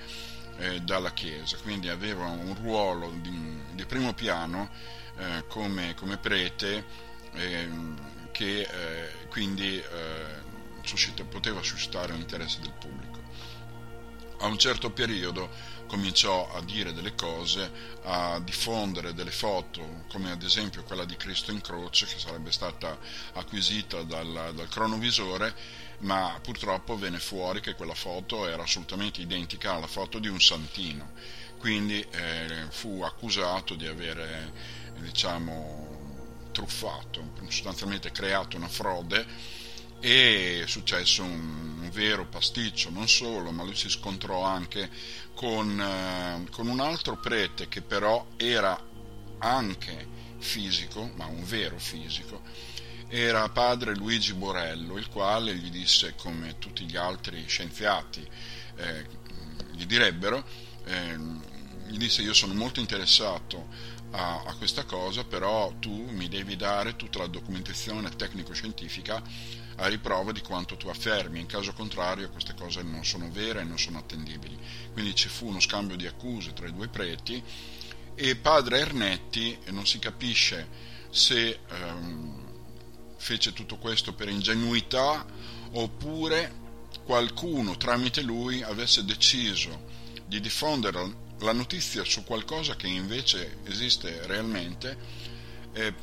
eh, 0.59 0.81
dalla 0.81 1.13
Chiesa, 1.13 1.57
quindi 1.63 1.89
aveva 1.89 2.27
un 2.27 2.55
ruolo 2.61 3.13
di, 3.21 3.63
di 3.73 3.85
primo 3.87 4.13
piano 4.13 4.71
eh, 5.17 5.45
come, 5.49 5.95
come, 5.95 6.19
prete 6.19 6.85
ehm, 7.33 8.31
che 8.31 8.61
eh, 8.61 9.27
quindi 9.29 9.79
eh, 9.79 10.49
suscita, 10.83 11.25
poteva 11.25 11.63
suscitare 11.63 12.13
l'interesse 12.13 12.61
del 12.61 12.73
pubblico. 12.79 13.19
A 14.39 14.47
un 14.47 14.59
certo 14.59 14.91
periodo 14.91 15.51
cominciò 15.91 16.49
a 16.53 16.63
dire 16.63 16.93
delle 16.93 17.17
cose, 17.17 17.69
a 18.05 18.39
diffondere 18.39 19.13
delle 19.13 19.33
foto, 19.33 20.05
come 20.09 20.31
ad 20.31 20.41
esempio 20.45 20.85
quella 20.85 21.05
di 21.05 21.17
Cristo 21.17 21.51
in 21.51 21.61
croce, 21.61 22.07
che 22.07 22.17
sarebbe 22.17 22.53
stata 22.53 22.97
acquisita 23.33 24.05
dal, 24.05 24.53
dal 24.55 24.69
cronovisore, 24.69 25.53
ma 25.99 26.39
purtroppo 26.41 26.97
venne 26.97 27.19
fuori 27.19 27.61
che 27.61 27.75
quella 27.75 27.95
foto 27.95 28.47
era 28.47 28.63
assolutamente 28.63 29.21
identica 29.21 29.75
alla 29.75 29.89
foto 29.89 30.21
di 30.21 30.29
un 30.29 30.41
santino. 30.41 31.11
Quindi 31.59 32.01
eh, 32.09 32.67
fu 32.69 33.03
accusato 33.03 33.75
di 33.75 33.89
avere, 33.89 34.53
diciamo, 35.01 36.51
truffato, 36.53 37.33
sostanzialmente 37.49 38.13
creato 38.13 38.57
una 38.57 38.69
frode 38.69 39.59
e 40.01 40.63
è 40.65 40.67
successo 40.67 41.23
un, 41.23 41.79
un, 41.81 41.91
vero 41.93 42.27
pasticcio, 42.27 42.91
non 42.91 43.09
solo, 43.09 43.51
ma 43.51 43.63
lui 43.63 43.77
si 43.77 43.89
scontrò 43.89 44.43
anche 44.43 44.91
con, 45.35 45.81
eh, 45.81 46.51
con 46.51 46.69
un 46.69 46.81
altro 46.81 47.19
prete 47.19 47.69
che 47.69 47.83
però 47.83 48.27
era 48.37 48.83
anche 49.39 50.07
fisico, 50.39 51.11
ma 51.17 51.27
un 51.27 51.45
vero 51.45 51.79
fisico, 51.79 52.41
era 53.09 53.49
padre 53.49 53.95
Luigi 53.95 54.33
Borello, 54.33 54.97
il 54.97 55.09
quale 55.09 55.55
gli 55.55 55.71
disse, 55.71 56.15
come 56.17 56.59
tutti 56.59 56.85
gli 56.85 56.97
altri 56.97 57.45
scienziati 57.47 58.27
eh, 58.77 59.07
gli 59.73 59.85
direbbero, 59.85 60.45
eh, 60.85 61.19
gli 61.89 61.99
disse 61.99 62.23
io 62.23 62.33
sono 62.33 62.55
molto 62.55 62.81
interessato 62.81 63.67
a, 64.13 64.43
a 64.47 64.55
questa 64.55 64.85
cosa, 64.85 65.25
però 65.25 65.73
tu 65.79 66.07
mi 66.11 66.29
devi 66.29 66.57
dare 66.57 66.97
tutta 66.97 67.19
la 67.19 67.27
documentazione 67.27 68.11
tecnico-scientifica 68.11 69.23
a 69.81 69.87
riprova 69.87 70.31
di 70.33 70.43
quanto 70.43 70.77
tu 70.77 70.89
affermi, 70.89 71.41
in 71.41 71.47
caso 71.47 71.73
contrario 71.73 72.31
queste 72.31 72.55
cose 72.55 72.83
non 72.83 73.05
sono 73.05 73.31
vere 73.31 73.61
e 73.61 73.65
non 73.65 73.79
sono 73.79 73.99
attendibili. 73.99 74.57
Quindi 74.93 75.15
ci 75.15 75.29
fu 75.29 75.47
uno 75.47 75.61
scambio 75.61 75.97
di 75.97 76.07
accuse 76.07 76.53
tra 76.53 76.67
i 76.67 76.73
due 76.73 76.89
preti 76.89 77.43
e 78.15 78.37
padre 78.37 78.81
Ernetti 78.81 79.59
non 79.71 79.87
si 79.87 79.99
capisce 79.99 80.69
se 81.09 81.61
ehm, 81.67 82.49
fece 83.17 83.53
tutto 83.55 83.79
questo 83.79 84.13
per 84.13 84.29
ingenuità 84.29 85.27
oppure 85.73 86.59
qualcuno 87.05 87.77
tramite 87.77 88.21
lui 88.21 88.63
avesse 88.63 89.05
deciso 89.05 89.89
di 90.27 90.41
diffondere 90.41 91.29
la 91.39 91.53
notizia 91.53 92.05
su 92.05 92.23
qualcosa 92.25 92.77
che 92.77 92.87
invece 92.87 93.59
esiste 93.65 94.27
realmente 94.27 94.97
eh, 95.73 95.95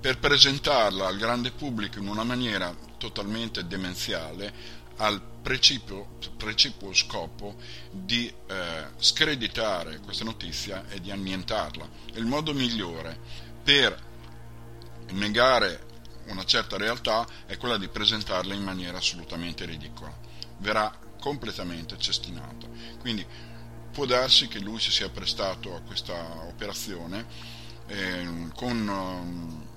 per 0.00 0.18
presentarla 0.18 1.06
al 1.06 1.18
grande 1.18 1.50
pubblico 1.50 1.98
in 1.98 2.08
una 2.08 2.24
maniera 2.24 2.74
totalmente 2.96 3.66
demenziale 3.66 4.78
al 4.96 5.20
precipuo, 5.42 6.18
precipuo 6.36 6.92
scopo 6.92 7.56
di 7.90 8.32
eh, 8.46 8.86
screditare 8.96 10.00
questa 10.00 10.24
notizia 10.24 10.84
e 10.88 11.00
di 11.00 11.10
annientarla. 11.10 11.88
Il 12.14 12.26
modo 12.26 12.52
migliore 12.52 13.18
per 13.62 14.08
negare 15.12 15.88
una 16.26 16.44
certa 16.44 16.76
realtà 16.76 17.26
è 17.46 17.56
quella 17.56 17.78
di 17.78 17.88
presentarla 17.88 18.54
in 18.54 18.62
maniera 18.62 18.98
assolutamente 18.98 19.64
ridicola. 19.64 20.12
Verrà 20.58 20.94
completamente 21.18 21.98
cestinata. 21.98 22.66
Quindi 23.00 23.24
può 23.92 24.04
darsi 24.04 24.48
che 24.48 24.60
lui 24.60 24.78
si 24.80 24.90
sia 24.90 25.08
prestato 25.08 25.74
a 25.74 25.80
questa 25.80 26.42
operazione 26.46 27.26
eh, 27.86 28.48
con, 28.54 28.86
um, 28.86 29.69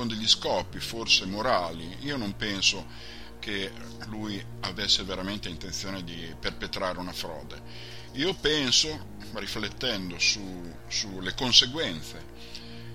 con 0.00 0.08
degli 0.08 0.26
scopi 0.26 0.80
forse 0.80 1.26
morali. 1.26 1.98
Io 2.00 2.16
non 2.16 2.34
penso 2.34 2.86
che 3.38 3.70
lui 4.06 4.42
avesse 4.60 5.02
veramente 5.02 5.50
intenzione 5.50 6.02
di 6.02 6.34
perpetrare 6.40 6.98
una 6.98 7.12
frode. 7.12 7.60
Io 8.12 8.32
penso, 8.32 9.18
riflettendo 9.34 10.18
su, 10.18 10.72
sulle 10.88 11.34
conseguenze 11.34 12.24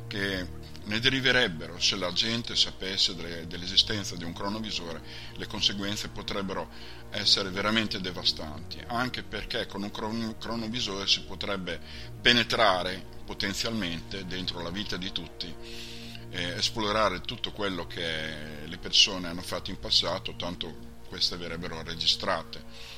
che 0.08 0.48
ne 0.84 1.00
deriverebbero 1.00 1.80
se 1.80 1.96
la 1.96 2.12
gente 2.12 2.56
sapesse 2.56 3.14
dell'esistenza 3.14 4.16
di 4.16 4.24
un 4.24 4.34
cronovisore, 4.34 5.04
le 5.36 5.46
conseguenze 5.46 6.08
potrebbero 6.08 6.70
essere 7.12 7.52
veramente 7.52 8.02
devastanti, 8.02 8.80
anche 8.88 9.22
perché 9.22 9.68
con 9.68 9.84
un 9.84 10.36
cronovisore 10.40 11.06
si 11.06 11.22
potrebbe 11.22 11.80
penetrare 12.20 13.14
potenzialmente 13.24 14.26
dentro 14.26 14.64
la 14.64 14.72
vita 14.72 14.98
di 14.98 15.12
tutti, 15.12 15.94
eh, 16.36 16.58
esplorare 16.58 17.22
tutto 17.22 17.52
quello 17.52 17.88
che 17.88 18.66
le 18.66 18.78
persone 18.78 19.30
hanno 19.30 19.42
fatto 19.42 19.70
in 19.70 19.80
passato, 19.80 20.36
tanto 20.36 20.94
queste 21.08 21.38
verrebbero 21.38 21.82
registrate. 21.82 22.94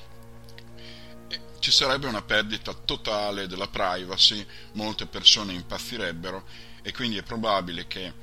ci 1.59 1.71
sarebbe 1.71 2.07
una 2.07 2.21
perdita 2.21 2.73
totale 2.73 3.47
della 3.47 3.67
privacy, 3.67 4.45
molte 4.73 5.05
persone 5.05 5.53
impazzirebbero 5.53 6.45
e 6.81 6.93
quindi 6.93 7.17
è 7.17 7.23
probabile 7.23 7.87
che 7.87 8.13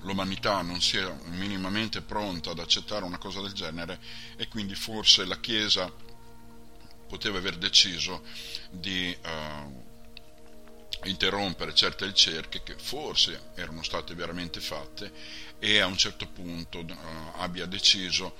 l'umanità 0.00 0.60
non 0.62 0.80
sia 0.80 1.16
minimamente 1.26 2.00
pronta 2.00 2.50
ad 2.50 2.58
accettare 2.58 3.04
una 3.04 3.18
cosa 3.18 3.40
del 3.40 3.52
genere 3.52 4.00
e 4.36 4.48
quindi 4.48 4.74
forse 4.74 5.24
la 5.24 5.38
Chiesa 5.38 5.90
poteva 7.06 7.38
aver 7.38 7.56
deciso 7.56 8.24
di 8.70 9.16
uh, 9.24 9.91
interrompere 11.04 11.74
certe 11.74 12.06
ricerche 12.06 12.62
che 12.62 12.74
forse 12.76 13.50
erano 13.54 13.82
state 13.82 14.14
veramente 14.14 14.60
fatte 14.60 15.12
e 15.58 15.80
a 15.80 15.86
un 15.86 15.96
certo 15.96 16.26
punto 16.26 16.80
uh, 16.80 16.96
abbia 17.36 17.66
deciso 17.66 18.34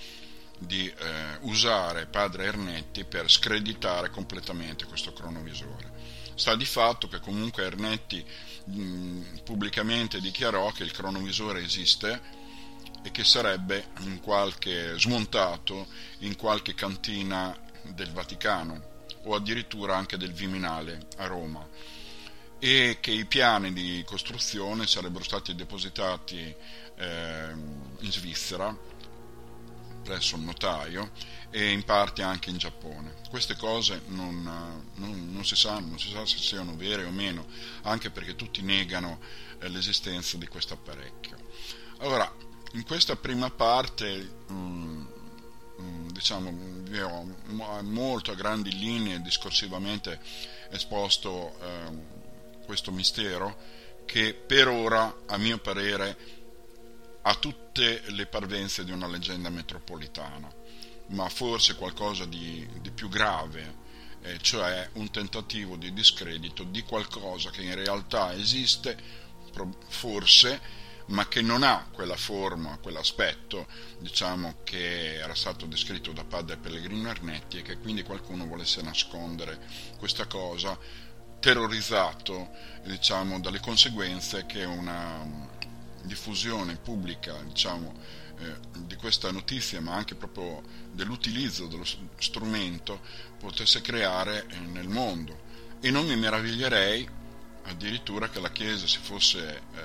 di 0.58 0.86
uh, 0.86 1.48
usare 1.48 2.06
padre 2.06 2.44
Ernetti 2.44 3.04
per 3.04 3.30
screditare 3.30 4.10
completamente 4.10 4.86
questo 4.86 5.12
cronovisore. 5.12 5.90
Sta 6.34 6.54
di 6.54 6.64
fatto 6.64 7.08
che 7.08 7.20
comunque 7.20 7.64
Ernetti 7.64 8.24
mh, 8.64 9.40
pubblicamente 9.44 10.20
dichiarò 10.20 10.70
che 10.70 10.84
il 10.84 10.92
cronovisore 10.92 11.62
esiste 11.62 12.40
e 13.02 13.10
che 13.10 13.24
sarebbe 13.24 13.88
in 14.00 14.20
qualche 14.20 14.94
smontato 14.98 15.88
in 16.18 16.36
qualche 16.36 16.74
cantina 16.74 17.56
del 17.82 18.12
Vaticano 18.12 18.90
o 19.24 19.34
addirittura 19.34 19.96
anche 19.96 20.16
del 20.16 20.32
Viminale 20.32 21.06
a 21.16 21.26
Roma 21.26 21.68
e 22.64 22.98
che 23.00 23.10
i 23.10 23.24
piani 23.24 23.72
di 23.72 24.04
costruzione 24.06 24.86
sarebbero 24.86 25.24
stati 25.24 25.52
depositati 25.56 26.54
eh, 26.94 27.50
in 27.98 28.12
Svizzera 28.12 28.72
presso 30.04 30.36
un 30.36 30.44
notaio 30.44 31.10
e 31.50 31.72
in 31.72 31.82
parte 31.82 32.22
anche 32.22 32.50
in 32.50 32.58
Giappone. 32.58 33.14
Queste 33.30 33.56
cose 33.56 34.02
non, 34.06 34.44
non, 34.94 35.32
non, 35.32 35.44
si, 35.44 35.56
sa, 35.56 35.80
non 35.80 35.98
si 35.98 36.08
sa 36.10 36.24
se 36.24 36.38
siano 36.38 36.76
vere 36.76 37.02
o 37.02 37.10
meno, 37.10 37.46
anche 37.82 38.10
perché 38.10 38.36
tutti 38.36 38.62
negano 38.62 39.18
eh, 39.58 39.68
l'esistenza 39.68 40.36
di 40.36 40.46
questo 40.46 40.74
apparecchio. 40.74 41.36
Allora, 41.98 42.32
in 42.74 42.84
questa 42.84 43.16
prima 43.16 43.50
parte, 43.50 44.34
mh, 44.46 44.54
mm, 44.54 45.06
mh, 45.78 45.82
mm, 45.82 46.08
diciamo, 46.10 46.52
vi 46.84 47.00
ho 47.00 47.26
molto 47.82 48.30
a 48.30 48.36
grandi 48.36 48.78
linee 48.78 49.20
discorsivamente 49.20 50.20
esposto 50.70 51.58
eh, 51.60 52.20
questo 52.64 52.90
mistero 52.90 53.80
che 54.04 54.34
per 54.34 54.68
ora, 54.68 55.22
a 55.26 55.36
mio 55.36 55.58
parere, 55.58 56.40
ha 57.22 57.34
tutte 57.34 58.02
le 58.08 58.26
parvenze 58.26 58.84
di 58.84 58.90
una 58.90 59.06
leggenda 59.06 59.48
metropolitana, 59.48 60.52
ma 61.08 61.28
forse 61.28 61.76
qualcosa 61.76 62.24
di, 62.24 62.66
di 62.80 62.90
più 62.90 63.08
grave, 63.08 63.80
eh, 64.22 64.38
cioè 64.40 64.88
un 64.94 65.10
tentativo 65.10 65.76
di 65.76 65.92
discredito 65.92 66.64
di 66.64 66.82
qualcosa 66.82 67.50
che 67.50 67.62
in 67.62 67.74
realtà 67.74 68.34
esiste, 68.34 68.96
forse, 69.88 70.80
ma 71.06 71.26
che 71.28 71.42
non 71.42 71.62
ha 71.62 71.88
quella 71.92 72.16
forma, 72.16 72.78
quell'aspetto, 72.78 73.66
diciamo, 73.98 74.56
che 74.64 75.16
era 75.16 75.34
stato 75.34 75.66
descritto 75.66 76.12
da 76.12 76.24
padre 76.24 76.56
Pellegrino 76.56 77.08
Ernetti 77.08 77.58
e 77.58 77.62
che 77.62 77.78
quindi 77.78 78.02
qualcuno 78.02 78.46
volesse 78.46 78.82
nascondere 78.82 79.60
questa 79.98 80.26
cosa, 80.26 80.78
terrorizzato, 81.42 82.50
diciamo, 82.84 83.40
dalle 83.40 83.58
conseguenze 83.58 84.46
che 84.46 84.62
una 84.62 85.26
diffusione 86.02 86.76
pubblica 86.76 87.36
diciamo, 87.42 87.92
eh, 88.38 88.54
di 88.78 88.94
questa 88.94 89.32
notizia, 89.32 89.80
ma 89.80 89.92
anche 89.94 90.14
proprio 90.14 90.62
dell'utilizzo 90.92 91.66
dello 91.66 91.84
strumento, 92.16 93.00
potesse 93.40 93.80
creare 93.80 94.46
eh, 94.46 94.58
nel 94.60 94.86
mondo. 94.86 95.50
E 95.80 95.90
non 95.90 96.06
mi 96.06 96.14
meraviglierei 96.14 97.08
addirittura 97.64 98.30
che 98.30 98.38
la 98.38 98.52
Chiesa 98.52 98.86
si 98.86 98.98
fosse, 98.98 99.62
eh, 99.74 99.82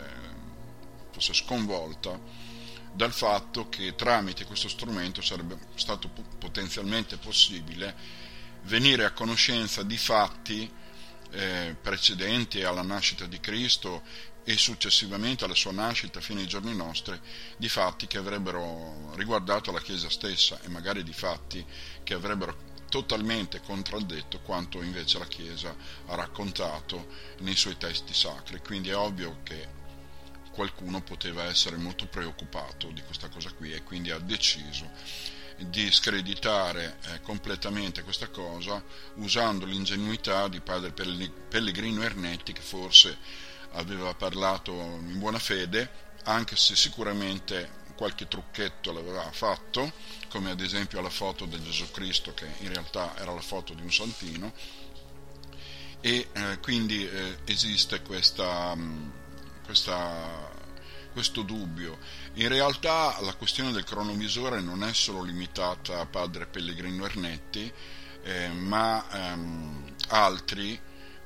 fosse 1.10 1.34
sconvolta 1.34 2.20
dal 2.94 3.14
fatto 3.14 3.68
che 3.68 3.96
tramite 3.96 4.46
questo 4.46 4.68
strumento 4.70 5.24
sarebbe 5.24 5.58
stato 5.74 6.08
potenzialmente 6.38 7.18
possibile 7.18 7.96
venire 8.64 9.06
a 9.06 9.12
conoscenza 9.12 9.82
di 9.82 9.98
fatti 9.98 10.72
eh, 11.32 11.76
precedenti 11.82 12.64
alla 12.64 12.82
nascita 12.82 13.26
di 13.26 13.40
Cristo 13.40 14.04
e 14.44 14.58
successivamente 14.58 15.44
alla 15.44 15.54
sua 15.54 15.74
nascita 15.74 16.22
fino 16.22 16.40
ai 16.40 16.48
giorni 16.48 16.74
nostri 16.74 17.20
di 17.58 17.68
fatti 17.68 18.08
che 18.08 18.18
avrebbero 18.18 19.14
riguardato 19.16 19.72
la 19.72 19.82
Chiesa 19.82 20.10
stessa 20.10 20.60
e 20.62 20.70
magari 20.70 21.04
di 21.04 21.12
fatti 21.12 21.66
che 22.04 22.14
avrebbero 22.14 22.76
totalmente 22.90 23.60
contraddetto 23.60 24.40
quanto 24.40 24.82
invece 24.82 25.20
la 25.20 25.28
Chiesa 25.28 25.76
ha 26.06 26.16
raccontato 26.16 27.08
nei 27.40 27.56
suoi 27.56 27.78
testi 27.78 28.14
sacri. 28.14 28.60
Quindi 28.60 28.90
è 28.90 28.96
ovvio 28.96 29.40
che 29.44 29.76
qualcuno 30.52 31.02
poteva 31.02 31.44
essere 31.44 31.78
molto 31.78 32.08
preoccupato 32.08 32.90
di 32.92 33.02
questa 33.02 33.30
cosa 33.30 33.52
qui 33.52 33.74
e 33.74 33.84
quindi 33.84 34.12
ha 34.12 34.18
deciso 34.18 34.90
di 35.58 35.92
screditare 35.92 36.98
eh, 37.04 37.22
completamente 37.22 38.04
questa 38.04 38.28
cosa 38.30 38.84
usando 39.16 39.66
l'ingenuità 39.66 40.48
di 40.48 40.60
padre 40.62 40.92
Pellegrino 40.92 42.04
Ernetti 42.04 42.54
che 42.54 42.62
forse 42.62 43.18
aveva 43.72 44.14
parlato 44.14 44.72
in 44.72 45.18
buona 45.20 45.40
fede, 45.40 45.90
anche 46.24 46.56
se 46.56 46.76
sicuramente 46.76 47.86
qualche 47.96 48.28
trucchetto 48.28 48.94
l'aveva 48.94 49.30
fatto, 49.32 49.92
come 50.30 50.52
ad 50.52 50.62
esempio 50.62 51.02
la 51.02 51.10
foto 51.10 51.46
di 51.46 51.62
Gesù 51.62 51.90
Cristo, 51.92 52.34
che 52.34 52.48
in 52.60 52.70
realtà 52.70 53.18
era 53.18 53.34
la 53.34 53.42
foto 53.42 53.74
di 53.74 53.82
un 53.82 53.92
santino, 53.92 54.54
e 56.00 56.28
eh, 56.32 56.60
quindi 56.62 57.08
eh, 57.08 57.40
esiste 57.46 58.02
questa, 58.04 58.76
mm, 58.76 59.10
questa, 59.66 60.52
questo 61.12 61.42
dubbio. 61.42 61.98
In 62.38 62.50
realtà 62.50 63.18
la 63.22 63.34
questione 63.34 63.72
del 63.72 63.84
cronovisore 63.84 64.62
non 64.62 64.84
è 64.84 64.94
solo 64.94 65.24
limitata 65.24 66.00
a 66.00 66.06
padre 66.06 66.46
Pellegrino 66.46 67.04
Ernetti, 67.04 67.72
eh, 68.22 68.50
ma 68.50 69.04
ehm, 69.10 69.96
altri 70.10 70.80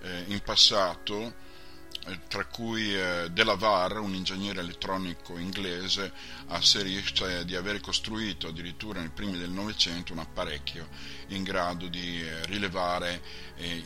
eh, 0.03 0.23
in 0.27 0.39
passato, 0.39 1.33
eh, 2.05 2.19
tra 2.29 2.45
cui 2.45 2.95
eh, 2.95 3.27
Delavar, 3.29 3.99
un 3.99 4.13
ingegnere 4.15 4.61
elettronico 4.61 5.37
inglese, 5.37 6.13
asserisce 6.47 7.43
di 7.43 7.57
aver 7.57 7.81
costruito 7.81 8.47
addirittura 8.47 9.01
nei 9.01 9.09
primi 9.09 9.37
del 9.37 9.49
Novecento 9.49 10.13
un 10.13 10.19
apparecchio 10.19 10.87
in 11.27 11.43
grado 11.43 11.87
di 11.87 12.21
eh, 12.21 12.45
rilevare 12.45 13.21
eh, 13.57 13.83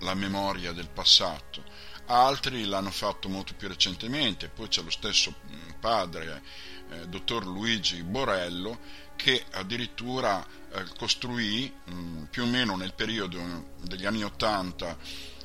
la 0.00 0.14
memoria 0.14 0.72
del 0.72 0.88
passato. 0.88 1.62
Altri 2.10 2.64
l'hanno 2.64 2.90
fatto 2.90 3.28
molto 3.28 3.52
più 3.54 3.68
recentemente, 3.68 4.48
poi 4.48 4.68
c'è 4.68 4.80
lo 4.80 4.88
stesso 4.88 5.34
padre, 5.78 6.42
eh, 6.90 7.06
dottor 7.06 7.44
Luigi 7.44 8.02
Borello, 8.02 8.78
che 9.14 9.44
addirittura 9.52 10.42
eh, 10.72 10.84
costruì 10.96 11.70
mh, 11.84 12.24
più 12.30 12.44
o 12.44 12.46
meno 12.46 12.76
nel 12.76 12.94
periodo 12.94 13.66
degli 13.82 14.06
anni 14.06 14.24
Ottanta 14.24 14.96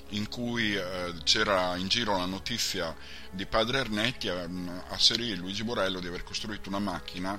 in 0.10 0.30
cui 0.30 0.74
eh, 0.74 1.14
c'era 1.26 1.76
in 1.76 1.90
giro 1.90 2.18
la 2.18 2.26
notizia 2.26 2.96
di 3.30 3.46
padre 3.46 3.80
Ernetti, 3.80 4.28
eh, 4.28 4.48
asserì 4.88 5.36
Luigi 5.36 5.66
Borello 5.66 6.00
di 6.00 6.08
aver 6.08 6.24
costruito 6.24 6.70
una 6.70 6.80
macchina 6.80 7.38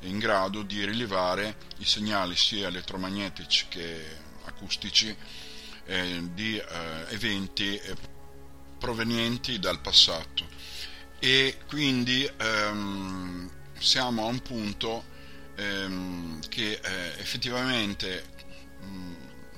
in 0.00 0.18
grado 0.18 0.60
di 0.62 0.84
rilevare 0.84 1.56
i 1.78 1.86
segnali 1.86 2.36
sia 2.36 2.68
elettromagnetici 2.68 3.66
che 3.68 4.04
acustici 4.44 5.16
eh, 5.86 6.28
di 6.34 6.58
eh, 6.58 6.64
eventi 7.08 7.74
eh, 7.76 8.16
provenienti 8.78 9.58
dal 9.58 9.80
passato. 9.80 10.46
E 11.18 11.58
quindi 11.66 12.28
ehm, 12.36 13.50
siamo 13.78 14.24
a 14.24 14.26
un 14.26 14.40
punto 14.40 15.04
ehm, 15.56 16.40
che 16.48 16.80
eh, 16.82 17.14
effettivamente 17.18 18.24
mh, 18.80 19.12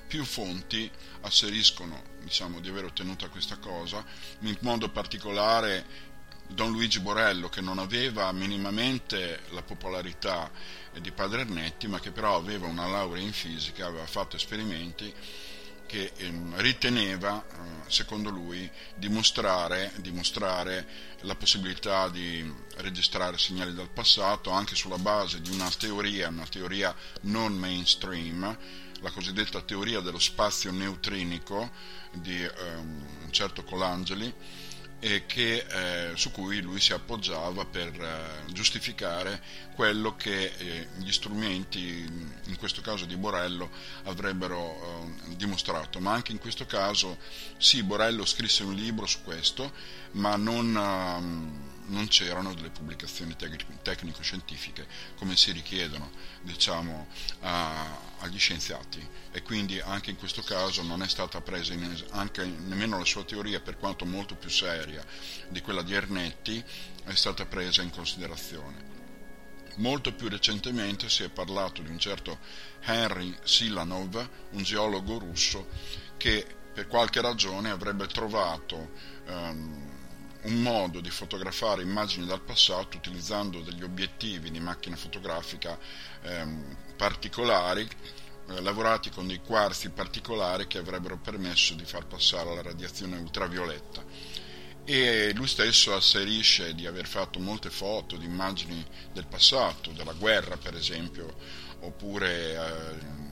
più 0.07 0.25
fonti 0.25 0.89
asseriscono 1.21 2.01
diciamo, 2.23 2.59
di 2.59 2.69
aver 2.69 2.85
ottenuto 2.85 3.29
questa 3.29 3.57
cosa, 3.57 4.03
in 4.39 4.57
modo 4.61 4.89
particolare 4.89 6.09
Don 6.47 6.71
Luigi 6.71 6.99
Borello 6.99 7.47
che 7.49 7.61
non 7.61 7.79
aveva 7.79 8.31
minimamente 8.31 9.41
la 9.51 9.61
popolarità 9.61 10.51
di 10.99 11.11
Padre 11.11 11.41
Ernetti 11.41 11.87
ma 11.87 11.99
che 11.99 12.11
però 12.11 12.35
aveva 12.35 12.67
una 12.67 12.87
laurea 12.87 13.21
in 13.21 13.31
fisica, 13.31 13.85
aveva 13.85 14.05
fatto 14.05 14.35
esperimenti 14.35 15.13
che 15.91 16.13
ehm, 16.15 16.53
riteneva, 16.61 17.43
eh, 17.45 17.91
secondo 17.91 18.29
lui, 18.29 18.69
dimostrare, 18.95 19.91
dimostrare 19.97 20.87
la 21.23 21.35
possibilità 21.35 22.07
di 22.07 22.49
registrare 22.77 23.37
segnali 23.37 23.73
dal 23.73 23.89
passato 23.89 24.51
anche 24.51 24.73
sulla 24.73 24.97
base 24.97 25.41
di 25.41 25.51
una 25.51 25.69
teoria, 25.69 26.29
una 26.29 26.47
teoria 26.47 26.95
non 27.23 27.57
mainstream, 27.57 28.57
la 29.01 29.11
cosiddetta 29.11 29.59
teoria 29.63 29.99
dello 29.99 30.17
spazio 30.17 30.71
neutrinico 30.71 31.69
di 32.13 32.39
um, 32.41 33.05
un 33.23 33.31
certo 33.31 33.65
Colangeli, 33.65 34.33
che, 35.25 35.65
eh, 35.67 36.11
su 36.15 36.31
cui 36.31 36.61
lui 36.61 36.79
si 36.79 36.93
appoggiava 36.93 37.65
per 37.65 37.89
eh, 37.99 38.51
giustificare 38.51 39.41
quello 39.73 40.15
che 40.15 40.53
eh, 40.57 40.87
gli 40.97 41.11
strumenti, 41.11 42.05
in 42.45 42.55
questo 42.57 42.81
caso 42.81 43.05
di 43.05 43.15
Borello, 43.17 43.71
avrebbero 44.03 45.09
eh, 45.27 45.35
dimostrato. 45.35 45.99
Ma 45.99 46.13
anche 46.13 46.31
in 46.31 46.37
questo 46.37 46.67
caso, 46.67 47.17
sì, 47.57 47.81
Borello 47.81 48.25
scrisse 48.25 48.61
un 48.63 48.75
libro 48.75 49.07
su 49.07 49.23
questo, 49.23 49.71
ma 50.11 50.35
non 50.35 50.75
ehm, 50.75 51.70
non 51.91 52.07
c'erano 52.07 52.53
delle 52.53 52.69
pubblicazioni 52.69 53.35
tecnico-scientifiche 53.81 54.87
come 55.15 55.35
si 55.35 55.51
richiedono 55.51 56.11
diciamo, 56.41 57.07
a, 57.41 57.99
agli 58.19 58.39
scienziati 58.39 59.07
e 59.31 59.41
quindi 59.41 59.79
anche 59.79 60.09
in 60.09 60.17
questo 60.17 60.41
caso 60.41 60.81
non 60.81 61.01
è 61.03 61.07
stata 61.07 61.41
presa 61.41 61.73
in, 61.73 62.03
anche 62.11 62.43
nemmeno 62.43 62.97
la 62.97 63.05
sua 63.05 63.23
teoria 63.23 63.59
per 63.59 63.77
quanto 63.77 64.05
molto 64.05 64.35
più 64.35 64.49
seria 64.49 65.05
di 65.49 65.61
quella 65.61 65.81
di 65.81 65.93
Ernetti 65.93 66.63
è 67.03 67.13
stata 67.13 67.45
presa 67.45 67.81
in 67.81 67.89
considerazione. 67.89 68.89
Molto 69.75 70.13
più 70.13 70.27
recentemente 70.27 71.09
si 71.09 71.23
è 71.23 71.29
parlato 71.29 71.81
di 71.81 71.89
un 71.89 71.97
certo 71.97 72.39
Henry 72.81 73.35
Silanov, 73.43 74.29
un 74.51 74.63
geologo 74.63 75.17
russo, 75.17 75.69
che 76.17 76.45
per 76.73 76.87
qualche 76.87 77.21
ragione 77.21 77.69
avrebbe 77.69 78.05
trovato 78.07 78.91
um, 79.27 79.90
un 80.43 80.61
modo 80.61 81.01
di 81.01 81.09
fotografare 81.09 81.83
immagini 81.83 82.25
dal 82.25 82.41
passato 82.41 82.97
utilizzando 82.97 83.61
degli 83.61 83.83
obiettivi 83.83 84.49
di 84.49 84.59
macchina 84.59 84.95
fotografica 84.95 85.77
ehm, 86.23 86.77
particolari 86.97 87.87
eh, 88.49 88.61
lavorati 88.61 89.09
con 89.09 89.27
dei 89.27 89.39
quarzi 89.39 89.89
particolari 89.89 90.67
che 90.67 90.79
avrebbero 90.79 91.17
permesso 91.17 91.73
di 91.75 91.85
far 91.85 92.05
passare 92.05 92.53
la 92.53 92.61
radiazione 92.61 93.17
ultravioletta. 93.17 94.03
E 94.83 95.31
lui 95.35 95.47
stesso 95.47 95.95
asserisce 95.95 96.73
di 96.73 96.87
aver 96.87 97.05
fatto 97.05 97.39
molte 97.39 97.69
foto 97.69 98.17
di 98.17 98.25
immagini 98.25 98.83
del 99.13 99.27
passato, 99.27 99.91
della 99.91 100.13
guerra 100.13 100.57
per 100.57 100.75
esempio, 100.75 101.35
oppure 101.81 102.53
eh, 102.53 103.30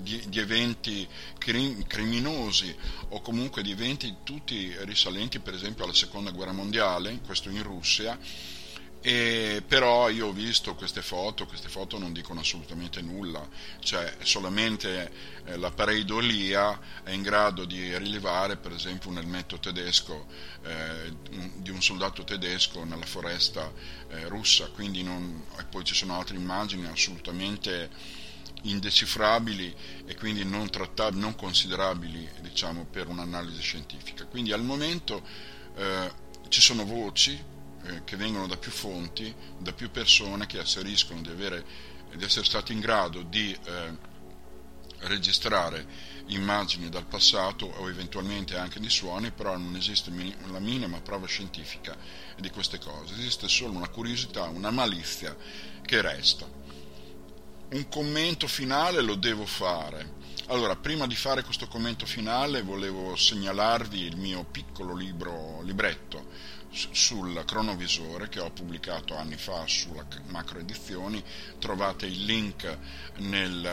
di, 0.00 0.28
di 0.28 0.38
eventi 0.38 1.06
crim, 1.38 1.86
criminosi 1.86 2.74
o 3.10 3.20
comunque 3.20 3.62
di 3.62 3.70
eventi 3.70 4.16
tutti 4.22 4.74
risalenti 4.80 5.38
per 5.38 5.54
esempio 5.54 5.84
alla 5.84 5.94
seconda 5.94 6.30
guerra 6.30 6.52
mondiale, 6.52 7.20
questo 7.24 7.48
in 7.50 7.62
Russia, 7.62 8.18
e 9.06 9.62
però 9.64 10.08
io 10.08 10.26
ho 10.26 10.32
visto 10.32 10.74
queste 10.74 11.00
foto, 11.00 11.46
queste 11.46 11.68
foto 11.68 11.96
non 11.96 12.12
dicono 12.12 12.40
assolutamente 12.40 13.00
nulla, 13.02 13.46
cioè 13.78 14.16
solamente 14.22 15.12
eh, 15.44 15.56
la 15.58 15.70
pareidolia 15.70 17.04
è 17.04 17.10
in 17.10 17.22
grado 17.22 17.64
di 17.64 17.96
rilevare 17.98 18.56
per 18.56 18.72
esempio 18.72 19.10
un 19.10 19.18
elmetto 19.18 19.60
tedesco 19.60 20.26
eh, 20.64 21.14
di 21.54 21.70
un 21.70 21.80
soldato 21.80 22.24
tedesco 22.24 22.82
nella 22.82 23.06
foresta 23.06 23.72
eh, 24.08 24.26
russa, 24.26 24.68
non, 24.76 25.44
e 25.56 25.64
poi 25.70 25.84
ci 25.84 25.94
sono 25.94 26.18
altre 26.18 26.36
immagini 26.36 26.86
assolutamente 26.86 28.24
indecifrabili 28.70 29.74
e 30.06 30.14
quindi 30.14 30.44
non, 30.44 30.68
trattabili, 30.70 31.20
non 31.20 31.34
considerabili 31.34 32.28
diciamo, 32.40 32.84
per 32.84 33.08
un'analisi 33.08 33.60
scientifica. 33.60 34.24
Quindi 34.26 34.52
al 34.52 34.62
momento 34.62 35.22
eh, 35.76 36.12
ci 36.48 36.60
sono 36.60 36.84
voci 36.84 37.32
eh, 37.32 38.04
che 38.04 38.16
vengono 38.16 38.46
da 38.46 38.56
più 38.56 38.70
fonti, 38.70 39.34
da 39.58 39.72
più 39.72 39.90
persone 39.90 40.46
che 40.46 40.58
asseriscono 40.58 41.20
di, 41.20 41.30
avere, 41.30 41.64
di 42.14 42.24
essere 42.24 42.44
stati 42.44 42.72
in 42.72 42.80
grado 42.80 43.22
di 43.22 43.56
eh, 43.64 44.14
registrare 45.00 46.14
immagini 46.28 46.88
dal 46.88 47.06
passato 47.06 47.66
o 47.66 47.88
eventualmente 47.88 48.56
anche 48.56 48.80
di 48.80 48.90
suoni, 48.90 49.30
però 49.30 49.56
non 49.56 49.76
esiste 49.76 50.10
la 50.50 50.58
minima 50.58 51.00
prova 51.00 51.26
scientifica 51.26 51.96
di 52.36 52.50
queste 52.50 52.78
cose, 52.78 53.14
esiste 53.14 53.48
solo 53.48 53.72
una 53.72 53.88
curiosità, 53.88 54.44
una 54.44 54.70
malizia 54.70 55.36
che 55.84 56.00
resta 56.00 56.64
un 57.76 57.88
commento 57.90 58.48
finale 58.48 59.02
lo 59.02 59.16
devo 59.16 59.44
fare. 59.44 60.14
Allora, 60.46 60.76
prima 60.76 61.06
di 61.06 61.14
fare 61.14 61.42
questo 61.42 61.68
commento 61.68 62.06
finale 62.06 62.62
volevo 62.62 63.14
segnalarvi 63.16 64.00
il 64.00 64.16
mio 64.16 64.44
piccolo 64.44 64.94
libro, 64.94 65.60
libretto 65.62 66.54
sul 66.70 67.42
cronovisore 67.44 68.28
che 68.28 68.40
ho 68.40 68.50
pubblicato 68.50 69.14
anni 69.14 69.36
fa 69.36 69.66
sulla 69.66 70.06
macro 70.28 70.58
edizioni. 70.58 71.22
Trovate 71.58 72.06
il 72.06 72.24
link 72.24 72.78
nel, 73.18 73.70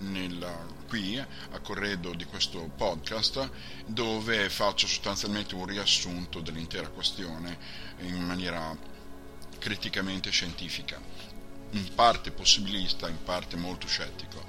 nel, 0.00 0.46
qui 0.86 1.18
a 1.18 1.58
corredo 1.60 2.12
di 2.12 2.24
questo 2.24 2.70
podcast 2.76 3.50
dove 3.86 4.50
faccio 4.50 4.86
sostanzialmente 4.86 5.54
un 5.54 5.64
riassunto 5.64 6.40
dell'intera 6.40 6.88
questione 6.88 7.56
in 8.00 8.22
maniera 8.22 8.76
criticamente 9.58 10.30
scientifica 10.30 11.37
in 11.70 11.94
parte 11.94 12.30
possibilista, 12.30 13.08
in 13.08 13.22
parte 13.22 13.56
molto 13.56 13.86
scettico. 13.86 14.44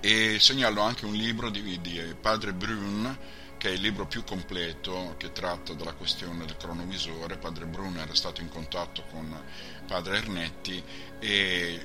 E 0.00 0.38
segnalo 0.40 0.80
anche 0.80 1.04
un 1.04 1.14
libro 1.14 1.48
di, 1.50 1.80
di 1.80 2.14
Padre 2.20 2.52
Brun, 2.52 3.18
che 3.56 3.68
è 3.68 3.72
il 3.72 3.80
libro 3.80 4.06
più 4.06 4.24
completo 4.24 5.14
che 5.18 5.30
tratta 5.30 5.72
della 5.74 5.92
questione 5.92 6.44
del 6.44 6.56
cronovisore. 6.56 7.38
Padre 7.38 7.66
Brun 7.66 7.96
era 7.96 8.14
stato 8.14 8.40
in 8.40 8.48
contatto 8.48 9.04
con 9.10 9.40
Padre 9.86 10.16
Ernetti 10.16 10.82
e, 11.20 11.80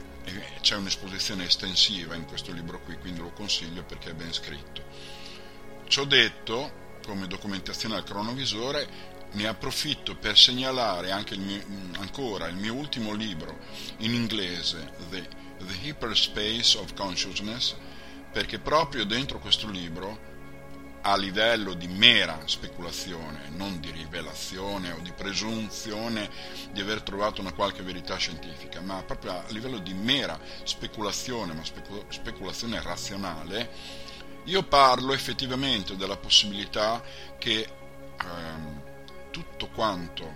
c'è 0.61 0.75
un'esposizione 0.75 1.45
estensiva 1.45 2.15
in 2.15 2.25
questo 2.25 2.51
libro 2.51 2.81
qui, 2.81 2.97
quindi 2.97 3.21
lo 3.21 3.31
consiglio 3.31 3.83
perché 3.83 4.09
è 4.09 4.13
ben 4.13 4.33
scritto. 4.33 4.83
Ciò 5.87 6.03
detto, 6.03 6.99
come 7.05 7.27
documentazione 7.27 7.95
al 7.95 8.03
cronovisore, 8.03 9.15
ne 9.31 9.47
approfitto 9.47 10.15
per 10.15 10.37
segnalare 10.37 11.09
il 11.29 11.39
mio, 11.39 11.63
ancora 11.99 12.47
il 12.47 12.55
mio 12.55 12.73
ultimo 12.73 13.13
libro 13.13 13.59
in 13.97 14.13
inglese, 14.13 14.93
The, 15.09 15.27
The 15.59 15.73
Hyperspace 15.81 16.77
of 16.77 16.93
Consciousness, 16.93 17.75
perché 18.31 18.59
proprio 18.59 19.05
dentro 19.05 19.39
questo 19.39 19.69
libro, 19.69 20.35
a 21.01 21.15
livello 21.15 21.73
di 21.73 21.87
mera 21.87 22.41
speculazione, 22.45 23.49
non 23.49 23.79
di 23.79 23.91
rivelazione 23.91 24.91
o 24.91 24.99
di 24.99 25.11
presunzione 25.11 26.29
di 26.71 26.81
aver 26.81 27.01
trovato 27.01 27.39
una 27.39 27.53
qualche 27.53 27.81
verità 27.81 28.17
scientifica, 28.17 28.81
ma 28.81 29.01
proprio 29.03 29.31
a 29.31 29.43
livello 29.49 29.77
di 29.77 29.93
mera 29.93 30.37
speculazione, 30.63 31.53
ma 31.53 31.63
speculazione 32.09 32.81
razionale, 32.81 34.05
Io 34.45 34.63
parlo 34.63 35.13
effettivamente 35.13 35.97
della 35.97 36.15
possibilità 36.15 37.03
che 37.37 37.67
ehm, 38.21 38.81
tutto 39.29 39.67
quanto 39.67 40.35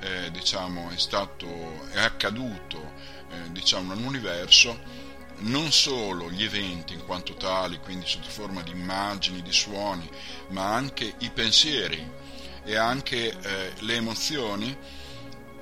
eh, 0.00 0.30
diciamo, 0.30 0.90
è 0.90 0.98
stato 0.98 1.46
è 1.90 2.00
accaduto 2.00 2.92
eh, 3.30 3.52
diciamo, 3.52 3.94
nell'universo 3.94 5.08
non 5.42 5.72
solo 5.72 6.30
gli 6.30 6.44
eventi 6.44 6.92
in 6.94 7.04
quanto 7.04 7.34
tali, 7.34 7.78
quindi 7.80 8.06
sotto 8.06 8.28
forma 8.28 8.62
di 8.62 8.72
immagini, 8.72 9.42
di 9.42 9.52
suoni, 9.52 10.08
ma 10.48 10.74
anche 10.74 11.14
i 11.18 11.30
pensieri 11.30 12.18
e 12.62 12.76
anche 12.76 13.30
eh, 13.30 13.72
le 13.78 13.94
emozioni 13.94 14.76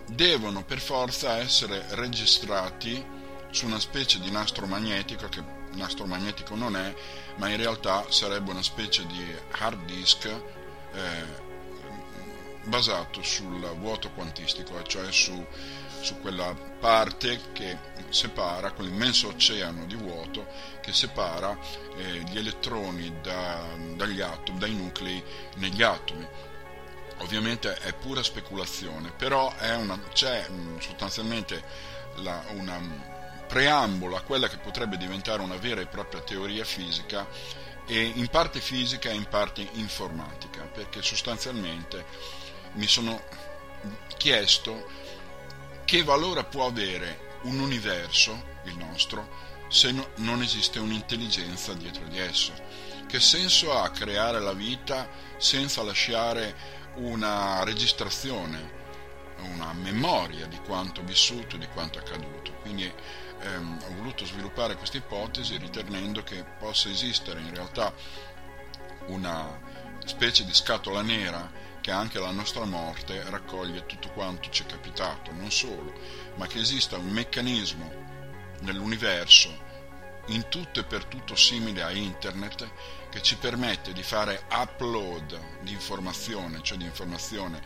devono 0.06 0.64
per 0.64 0.80
forza 0.80 1.36
essere 1.36 1.84
registrati 1.90 3.04
su 3.50 3.66
una 3.66 3.78
specie 3.78 4.18
di 4.18 4.30
nastro 4.30 4.66
magnetico 4.66 5.28
che 5.28 5.42
nastro 5.74 6.06
magnetico 6.06 6.54
non 6.54 6.76
è, 6.76 6.94
ma 7.36 7.48
in 7.48 7.56
realtà 7.56 8.06
sarebbe 8.08 8.50
una 8.50 8.62
specie 8.62 9.06
di 9.06 9.24
hard 9.50 9.84
disk 9.84 10.24
eh, 10.26 11.46
basato 12.68 13.22
sul 13.22 13.60
vuoto 13.78 14.10
quantistico, 14.10 14.80
cioè 14.84 15.10
su, 15.10 15.44
su 16.00 16.20
quella 16.20 16.54
parte 16.78 17.40
che 17.52 17.76
separa, 18.10 18.72
quell'immenso 18.72 19.28
oceano 19.28 19.84
di 19.86 19.94
vuoto 19.94 20.46
che 20.80 20.92
separa 20.92 21.56
eh, 21.96 22.22
gli 22.30 22.38
elettroni 22.38 23.20
da, 23.20 23.62
dagli 23.94 24.20
atomi, 24.20 24.58
dai 24.58 24.74
nuclei 24.74 25.22
negli 25.56 25.82
atomi. 25.82 26.26
Ovviamente 27.20 27.74
è 27.78 27.92
pura 27.94 28.22
speculazione, 28.22 29.10
però 29.10 29.52
una, 29.60 29.98
c'è 30.12 30.48
mh, 30.48 30.78
sostanzialmente 30.78 31.62
la, 32.16 32.44
una 32.50 32.78
preambolo 33.48 34.14
a 34.14 34.20
quella 34.20 34.46
che 34.46 34.58
potrebbe 34.58 34.96
diventare 34.98 35.40
una 35.42 35.56
vera 35.56 35.80
e 35.80 35.86
propria 35.86 36.20
teoria 36.20 36.64
fisica 36.64 37.26
e 37.86 38.02
in 38.02 38.28
parte 38.28 38.60
fisica 38.60 39.08
e 39.08 39.14
in 39.14 39.24
parte 39.24 39.66
informatica, 39.72 40.62
perché 40.64 41.00
sostanzialmente 41.00 42.04
mi 42.78 42.86
sono 42.86 43.20
chiesto 44.16 44.88
che 45.84 46.02
valore 46.04 46.44
può 46.44 46.66
avere 46.66 47.36
un 47.42 47.58
universo, 47.58 48.56
il 48.64 48.76
nostro, 48.76 49.46
se 49.68 49.90
no, 49.90 50.08
non 50.16 50.42
esiste 50.42 50.78
un'intelligenza 50.78 51.74
dietro 51.74 52.06
di 52.06 52.18
esso. 52.18 52.52
Che 53.06 53.20
senso 53.20 53.72
ha 53.72 53.90
creare 53.90 54.38
la 54.38 54.52
vita 54.52 55.08
senza 55.38 55.82
lasciare 55.82 56.54
una 56.94 57.64
registrazione, 57.64 58.76
una 59.54 59.72
memoria 59.72 60.46
di 60.46 60.58
quanto 60.58 61.02
vissuto 61.02 61.56
di 61.56 61.66
quanto 61.68 61.98
accaduto? 61.98 62.52
Quindi 62.60 62.92
ehm, 63.40 63.78
ho 63.86 63.94
voluto 63.96 64.24
sviluppare 64.24 64.76
questa 64.76 64.98
ipotesi 64.98 65.56
ritenendo 65.56 66.22
che 66.22 66.44
possa 66.58 66.88
esistere 66.90 67.40
in 67.40 67.54
realtà 67.54 67.92
una 69.06 69.58
specie 70.04 70.44
di 70.44 70.54
scatola 70.54 71.02
nera 71.02 71.66
che 71.88 71.94
anche 71.94 72.18
la 72.18 72.32
nostra 72.32 72.66
morte 72.66 73.24
raccoglie 73.30 73.86
tutto 73.86 74.10
quanto 74.10 74.50
ci 74.50 74.62
è 74.62 74.66
capitato, 74.66 75.32
non 75.32 75.50
solo, 75.50 75.94
ma 76.34 76.46
che 76.46 76.58
esista 76.58 76.98
un 76.98 77.08
meccanismo 77.08 77.90
nell'universo 78.60 79.48
in 80.26 80.48
tutto 80.50 80.80
e 80.80 80.84
per 80.84 81.06
tutto 81.06 81.34
simile 81.34 81.82
a 81.82 81.90
internet 81.90 82.70
che 83.08 83.22
ci 83.22 83.36
permette 83.38 83.94
di 83.94 84.02
fare 84.02 84.42
upload 84.50 85.62
di 85.62 85.72
informazione, 85.72 86.60
cioè 86.60 86.76
di 86.76 86.84
informazione 86.84 87.62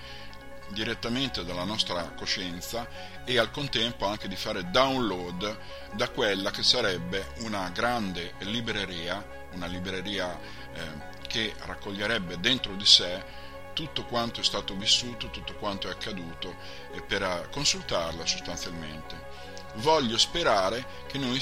direttamente 0.69 1.45
dalla 1.45 1.65
nostra 1.65 2.05
coscienza 2.11 2.87
e 3.25 3.39
al 3.39 3.51
contempo 3.51 4.07
anche 4.07 4.29
di 4.29 4.37
fare 4.37 4.71
download 4.71 5.59
da 5.95 6.09
quella 6.11 6.53
che 6.53 6.63
sarebbe 6.63 7.33
una 7.39 7.69
grande 7.71 8.35
libreria, 8.43 9.49
una 9.55 9.67
libreria 9.67 10.39
eh, 10.75 11.11
che 11.27 11.55
raccoglierebbe 11.65 12.39
dentro 12.39 12.77
di 12.77 12.87
sé 12.87 13.42
tutto 13.73 14.05
quanto 14.05 14.41
è 14.41 14.45
stato 14.45 14.75
vissuto, 14.75 15.31
tutto 15.31 15.55
quanto 15.55 15.89
è 15.89 15.91
accaduto 15.91 16.55
e 16.93 17.03
per 17.03 17.49
consultarla 17.51 18.27
sostanzialmente. 18.27 19.31
Voglio 19.77 20.19
sperare 20.19 20.85
che 21.07 21.17
noi 21.17 21.41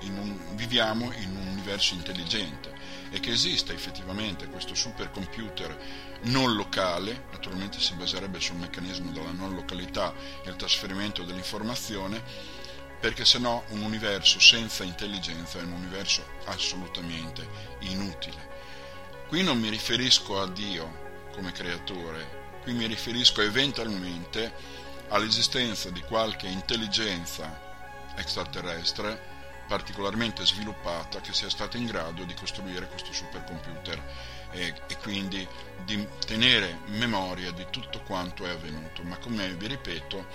in 0.00 0.16
un, 0.16 0.54
viviamo 0.54 1.12
in 1.12 1.36
un 1.36 1.46
universo 1.48 1.94
intelligente 1.94 2.72
e 3.10 3.18
che 3.18 3.32
esista 3.32 3.72
effettivamente 3.72 4.46
questo 4.46 4.74
supercomputer 4.74 5.76
non 6.22 6.54
locale, 6.54 7.24
naturalmente 7.32 7.80
si 7.80 7.94
baserebbe 7.94 8.38
sul 8.38 8.56
meccanismo 8.56 9.10
della 9.10 9.32
non 9.32 9.54
località 9.54 10.14
e 10.44 10.50
il 10.50 10.56
trasferimento 10.56 11.24
dell'informazione, 11.24 12.22
perché 13.00 13.24
se 13.24 13.38
no 13.38 13.64
un 13.68 13.82
universo 13.82 14.38
senza 14.38 14.84
intelligenza 14.84 15.58
è 15.58 15.62
un 15.62 15.72
universo 15.72 16.24
assolutamente 16.44 17.46
inutile. 17.80 18.56
Qui 19.28 19.42
non 19.42 19.58
mi 19.58 19.68
riferisco 19.68 20.40
a 20.40 20.46
Dio, 20.46 21.07
come 21.38 21.52
creatore, 21.52 22.56
qui 22.62 22.72
mi 22.72 22.86
riferisco 22.86 23.42
eventualmente 23.42 24.52
all'esistenza 25.06 25.88
di 25.88 26.00
qualche 26.00 26.48
intelligenza 26.48 27.66
extraterrestre 28.16 29.36
particolarmente 29.68 30.44
sviluppata 30.44 31.20
che 31.20 31.32
sia 31.32 31.48
stata 31.48 31.76
in 31.76 31.86
grado 31.86 32.24
di 32.24 32.34
costruire 32.34 32.88
questo 32.88 33.12
supercomputer 33.12 34.02
e, 34.50 34.74
e, 34.88 34.96
quindi 34.96 35.46
di 35.84 36.04
tenere 36.26 36.80
memoria 36.86 37.52
di 37.52 37.66
tutto 37.70 38.00
quanto 38.00 38.44
è 38.44 38.48
avvenuto. 38.48 39.04
Ma 39.04 39.18
come 39.18 39.46
vi 39.54 39.68
ripeto, 39.68 40.26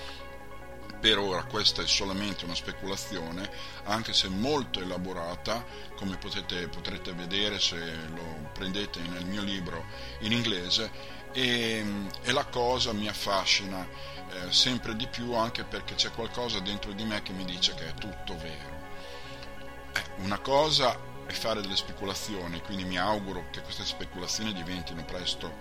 per 1.03 1.17
ora 1.17 1.43
questa 1.43 1.81
è 1.81 1.85
solamente 1.85 2.45
una 2.45 2.55
speculazione, 2.55 3.49
anche 3.83 4.13
se 4.13 4.29
molto 4.29 4.79
elaborata, 4.79 5.65
come 5.97 6.15
potete, 6.15 6.69
potrete 6.69 7.11
vedere 7.11 7.59
se 7.59 7.75
lo 8.15 8.49
prendete 8.53 9.01
nel 9.01 9.25
mio 9.25 9.41
libro 9.41 9.83
in 10.19 10.31
inglese, 10.31 10.89
e, 11.33 11.85
e 12.21 12.31
la 12.31 12.45
cosa 12.45 12.93
mi 12.93 13.09
affascina 13.09 13.85
eh, 13.85 14.53
sempre 14.53 14.95
di 14.95 15.05
più 15.07 15.33
anche 15.33 15.65
perché 15.65 15.95
c'è 15.95 16.09
qualcosa 16.11 16.61
dentro 16.61 16.93
di 16.93 17.03
me 17.03 17.21
che 17.21 17.33
mi 17.33 17.43
dice 17.43 17.73
che 17.73 17.89
è 17.89 17.93
tutto 17.95 18.37
vero. 18.37 18.81
Eh, 19.91 20.23
una 20.23 20.39
cosa 20.39 20.97
è 21.25 21.33
fare 21.33 21.59
delle 21.59 21.75
speculazioni, 21.75 22.61
quindi 22.61 22.85
mi 22.85 22.97
auguro 22.97 23.47
che 23.51 23.61
queste 23.61 23.83
speculazioni 23.83 24.53
diventino 24.53 25.03
presto 25.03 25.51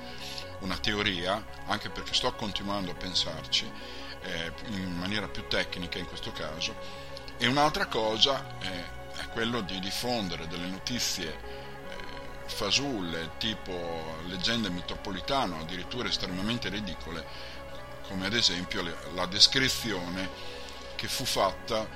una 0.60 0.78
teoria, 0.78 1.44
anche 1.66 1.90
perché 1.90 2.14
sto 2.14 2.32
continuando 2.34 2.92
a 2.92 2.94
pensarci 2.94 4.00
eh, 4.22 4.52
in 4.68 4.96
maniera 4.96 5.28
più 5.28 5.46
tecnica 5.46 5.98
in 5.98 6.06
questo 6.06 6.32
caso, 6.32 6.74
e 7.38 7.46
un'altra 7.46 7.86
cosa 7.86 8.58
eh, 8.60 9.20
è 9.20 9.28
quello 9.28 9.60
di 9.60 9.78
diffondere 9.80 10.46
delle 10.46 10.66
notizie 10.66 11.28
eh, 11.28 11.38
fasulle, 12.46 13.32
tipo 13.38 14.16
leggende 14.26 14.70
metropolitane, 14.70 15.58
addirittura 15.60 16.08
estremamente 16.08 16.68
ridicole, 16.68 17.24
come 18.08 18.26
ad 18.26 18.34
esempio 18.34 18.82
le, 18.82 18.96
la 19.14 19.26
descrizione 19.26 20.28
che 20.94 21.08
fu 21.08 21.24
fatta 21.24 21.86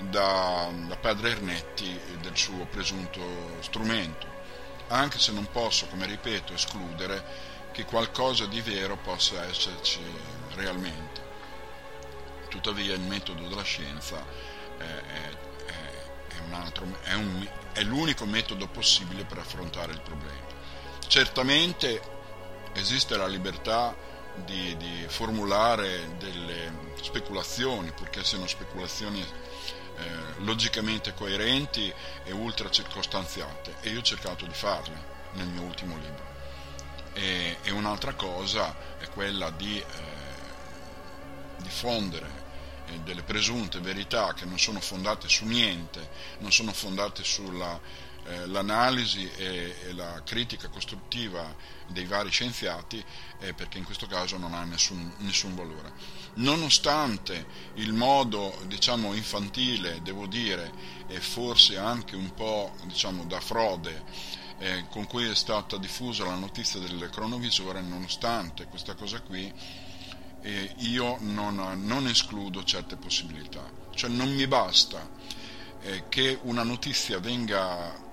da, 0.00 0.68
da 0.88 0.96
padre 0.96 1.30
Ernetti 1.30 1.98
del 2.20 2.36
suo 2.36 2.66
presunto 2.66 3.22
strumento, 3.60 4.26
anche 4.88 5.18
se 5.18 5.32
non 5.32 5.48
posso, 5.50 5.86
come 5.86 6.06
ripeto, 6.06 6.52
escludere 6.52 7.54
che 7.72 7.84
qualcosa 7.84 8.46
di 8.46 8.60
vero 8.60 8.96
possa 8.96 9.44
esserci 9.44 10.00
realmente 10.54 11.25
tuttavia 12.60 12.94
il 12.94 13.00
metodo 13.00 13.46
della 13.46 13.62
scienza 13.62 14.24
è, 14.78 14.82
è, 14.82 15.30
è, 15.66 16.54
altro, 16.54 16.84
un, 16.84 17.48
è 17.72 17.82
l'unico 17.82 18.24
metodo 18.24 18.66
possibile 18.66 19.24
per 19.24 19.38
affrontare 19.38 19.92
il 19.92 20.00
problema. 20.00 20.54
Certamente 21.06 22.00
esiste 22.72 23.16
la 23.16 23.26
libertà 23.26 23.94
di, 24.44 24.76
di 24.76 25.04
formulare 25.08 26.16
delle 26.18 26.94
speculazioni, 27.00 27.92
purché 27.92 28.24
siano 28.24 28.46
speculazioni 28.46 29.20
eh, 29.20 30.04
logicamente 30.38 31.14
coerenti 31.14 31.92
e 32.24 32.32
ultra 32.32 32.70
circostanziate, 32.70 33.76
e 33.80 33.90
io 33.90 34.00
ho 34.00 34.02
cercato 34.02 34.46
di 34.46 34.54
farle 34.54 35.14
nel 35.32 35.46
mio 35.46 35.62
ultimo 35.62 35.96
libro. 35.96 36.34
E, 37.12 37.58
e 37.62 37.70
un'altra 37.70 38.12
cosa 38.12 38.74
è 38.98 39.08
quella 39.08 39.50
di 39.50 39.78
eh, 39.78 39.84
diffondere 41.58 42.44
delle 43.02 43.22
presunte 43.22 43.80
verità 43.80 44.32
che 44.34 44.44
non 44.44 44.58
sono 44.58 44.80
fondate 44.80 45.28
su 45.28 45.44
niente, 45.44 46.08
non 46.38 46.52
sono 46.52 46.72
fondate 46.72 47.24
sull'analisi 47.24 49.30
eh, 49.36 49.44
e, 49.44 49.74
e, 49.88 49.92
la 49.92 50.22
critica 50.24 50.68
costruttiva 50.68 51.54
dei 51.88 52.04
vari 52.04 52.30
scienziati, 52.30 53.04
eh, 53.40 53.54
perché 53.54 53.78
in 53.78 53.84
questo 53.84 54.06
caso 54.06 54.38
non 54.38 54.54
ha 54.54 54.64
nessun, 54.64 55.12
nessun 55.18 55.54
valore. 55.54 55.92
Nonostante 56.34 57.46
il 57.74 57.92
modo, 57.92 58.58
diciamo, 58.66 59.14
infantile, 59.14 60.02
devo 60.02 60.26
dire, 60.26 60.72
e 61.06 61.20
forse 61.20 61.78
anche 61.78 62.16
un 62.16 62.34
po', 62.34 62.74
diciamo, 62.84 63.24
da 63.24 63.40
frode, 63.40 64.04
eh, 64.58 64.86
con 64.88 65.06
cui 65.06 65.28
è 65.28 65.34
stata 65.34 65.76
diffusa 65.76 66.24
la 66.24 66.34
notizia 66.34 66.80
del 66.80 67.10
cronovisore, 67.10 67.82
nonostante 67.82 68.66
questa 68.66 68.94
cosa 68.94 69.20
qui, 69.20 69.52
eh, 70.46 70.74
io 70.78 71.16
non, 71.22 71.82
non, 71.84 72.06
escludo 72.06 72.62
certe 72.62 72.94
possibilità. 72.94 73.68
Cioè 73.92 74.08
non 74.08 74.32
mi 74.32 74.46
basta 74.46 75.08
eh, 75.80 76.04
che 76.08 76.38
una 76.42 76.62
notizia 76.62 77.18
venga 77.18 78.04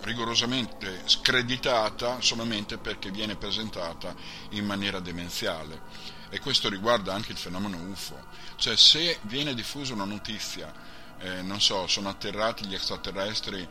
rigorosamente 0.00 1.02
screditata 1.04 2.20
solamente 2.20 2.78
perché 2.78 3.12
viene 3.12 3.36
presentata 3.36 4.12
in 4.50 4.66
maniera 4.66 4.98
demenziale. 4.98 5.82
E 6.30 6.40
questo 6.40 6.68
riguarda 6.68 7.14
anche 7.14 7.30
il 7.30 7.38
fenomeno 7.38 7.76
UFO. 7.88 8.18
Cioè 8.56 8.76
se 8.76 9.18
viene 9.22 9.54
diffusa 9.54 9.92
una 9.94 10.04
notizia, 10.04 10.72
eh, 11.18 11.42
non 11.42 11.60
so, 11.60 11.86
sono 11.86 12.08
atterrati 12.08 12.66
gli 12.66 12.74
extraterrestri 12.74 13.68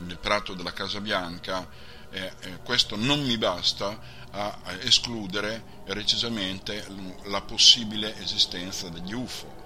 nel 0.00 0.18
prato 0.18 0.54
della 0.54 0.72
Casa 0.72 1.00
Bianca, 1.00 1.68
eh, 2.12 2.32
questo 2.62 2.96
non 2.96 3.24
mi 3.24 3.36
basta 3.38 3.98
a, 4.30 4.58
escludere 4.80 5.80
recisamente 5.86 6.86
la 7.24 7.40
possibile 7.42 8.16
esistenza 8.18 8.88
degli 8.88 9.12
UFO. 9.12 9.60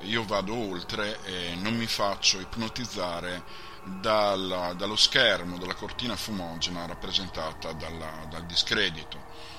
Io 0.00 0.24
vado 0.24 0.54
oltre 0.54 1.18
e 1.24 1.54
non 1.56 1.76
mi 1.76 1.86
faccio 1.86 2.40
ipnotizzare 2.40 3.42
dalla, 3.84 4.72
dallo 4.74 4.96
schermo 4.96 5.58
della 5.58 5.74
cortina 5.74 6.16
fumogena 6.16 6.86
rappresentata 6.86 7.72
dalla, 7.72 8.26
dal 8.30 8.44
discredito. 8.46 9.52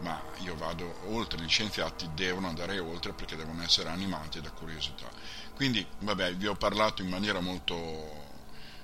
Ma 0.00 0.18
io 0.38 0.56
vado 0.56 1.00
oltre, 1.08 1.42
gli 1.42 1.48
scienziati 1.48 2.08
devono 2.14 2.48
andare 2.48 2.78
oltre 2.78 3.12
perché 3.12 3.36
devono 3.36 3.62
essere 3.62 3.90
animati 3.90 4.40
da 4.40 4.50
curiosità. 4.50 5.08
Quindi, 5.54 5.86
vabbè, 5.98 6.34
vi 6.36 6.46
ho 6.46 6.54
parlato 6.54 7.02
in 7.02 7.08
maniera 7.08 7.40
molto, 7.40 7.76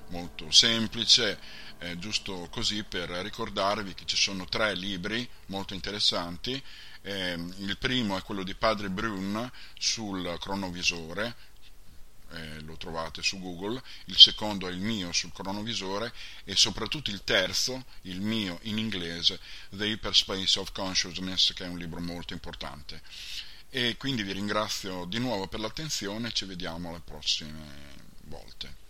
molto 0.09 0.51
semplice, 0.51 1.39
eh, 1.79 1.99
giusto 1.99 2.49
così 2.51 2.83
per 2.85 3.11
ricordarvi 3.11 3.95
che 3.95 4.07
ci 4.07 4.17
sono 4.17 4.47
tre 4.47 4.75
libri 4.75 5.29
molto 5.47 5.75
interessanti. 5.75 6.63
Eh, 7.03 7.33
il 7.59 7.77
primo 7.79 8.17
è 8.17 8.23
quello 8.23 8.43
di 8.43 8.55
Padre 8.55 8.91
Brun 8.91 9.51
sul 9.79 10.37
cronovisore, 10.41 11.37
eh, 12.31 12.61
lo 12.61 12.77
trovate 12.77 13.23
su 13.23 13.39
Google, 13.41 13.81
il 14.07 14.19
secondo 14.19 14.67
è 14.67 14.71
il 14.73 14.81
mio 14.81 15.13
sul 15.13 15.33
cronovisore 15.33 16.13
e 16.45 16.57
soprattutto 16.57 17.11
il 17.11 17.23
terzo, 17.23 17.85
il 18.03 18.21
mio 18.21 18.59
in 18.63 18.79
inglese, 18.79 19.39
The 19.71 19.87
Hyperspace 19.87 20.59
of 20.59 20.73
Consciousness, 20.73 21.53
che 21.53 21.65
è 21.65 21.69
un 21.69 21.79
libro 21.79 22.01
molto 22.01 22.33
importante. 22.33 23.03
E 23.71 23.97
quindi 23.97 24.23
vi 24.23 24.33
ringrazio 24.33 25.05
di 25.05 25.19
nuovo 25.19 25.47
per 25.49 25.61
l'attenzione 25.61 26.29
e 26.29 26.33
ci 26.33 26.45
vediamo 26.47 26.89
alle 26.89 27.01
prossime 27.05 27.95
volte. 28.25 28.86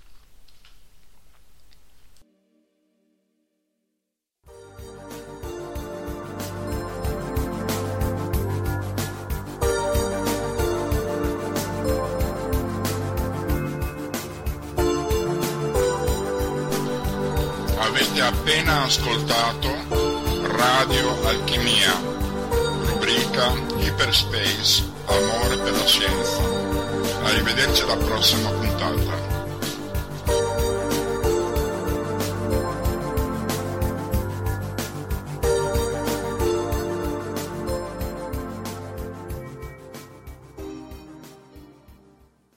Avete 18.16 18.38
appena 18.38 18.84
ascoltato 18.84 19.68
Radio 20.56 21.26
Alchimia, 21.26 21.92
rubrica 22.86 23.52
Hyperspace, 23.76 24.90
amore 25.04 25.58
per 25.58 25.72
la 25.72 25.84
scienza. 25.84 26.40
Arrivederci 27.24 27.82
alla 27.82 27.96
prossima 27.96 28.48
puntata. 28.48 29.25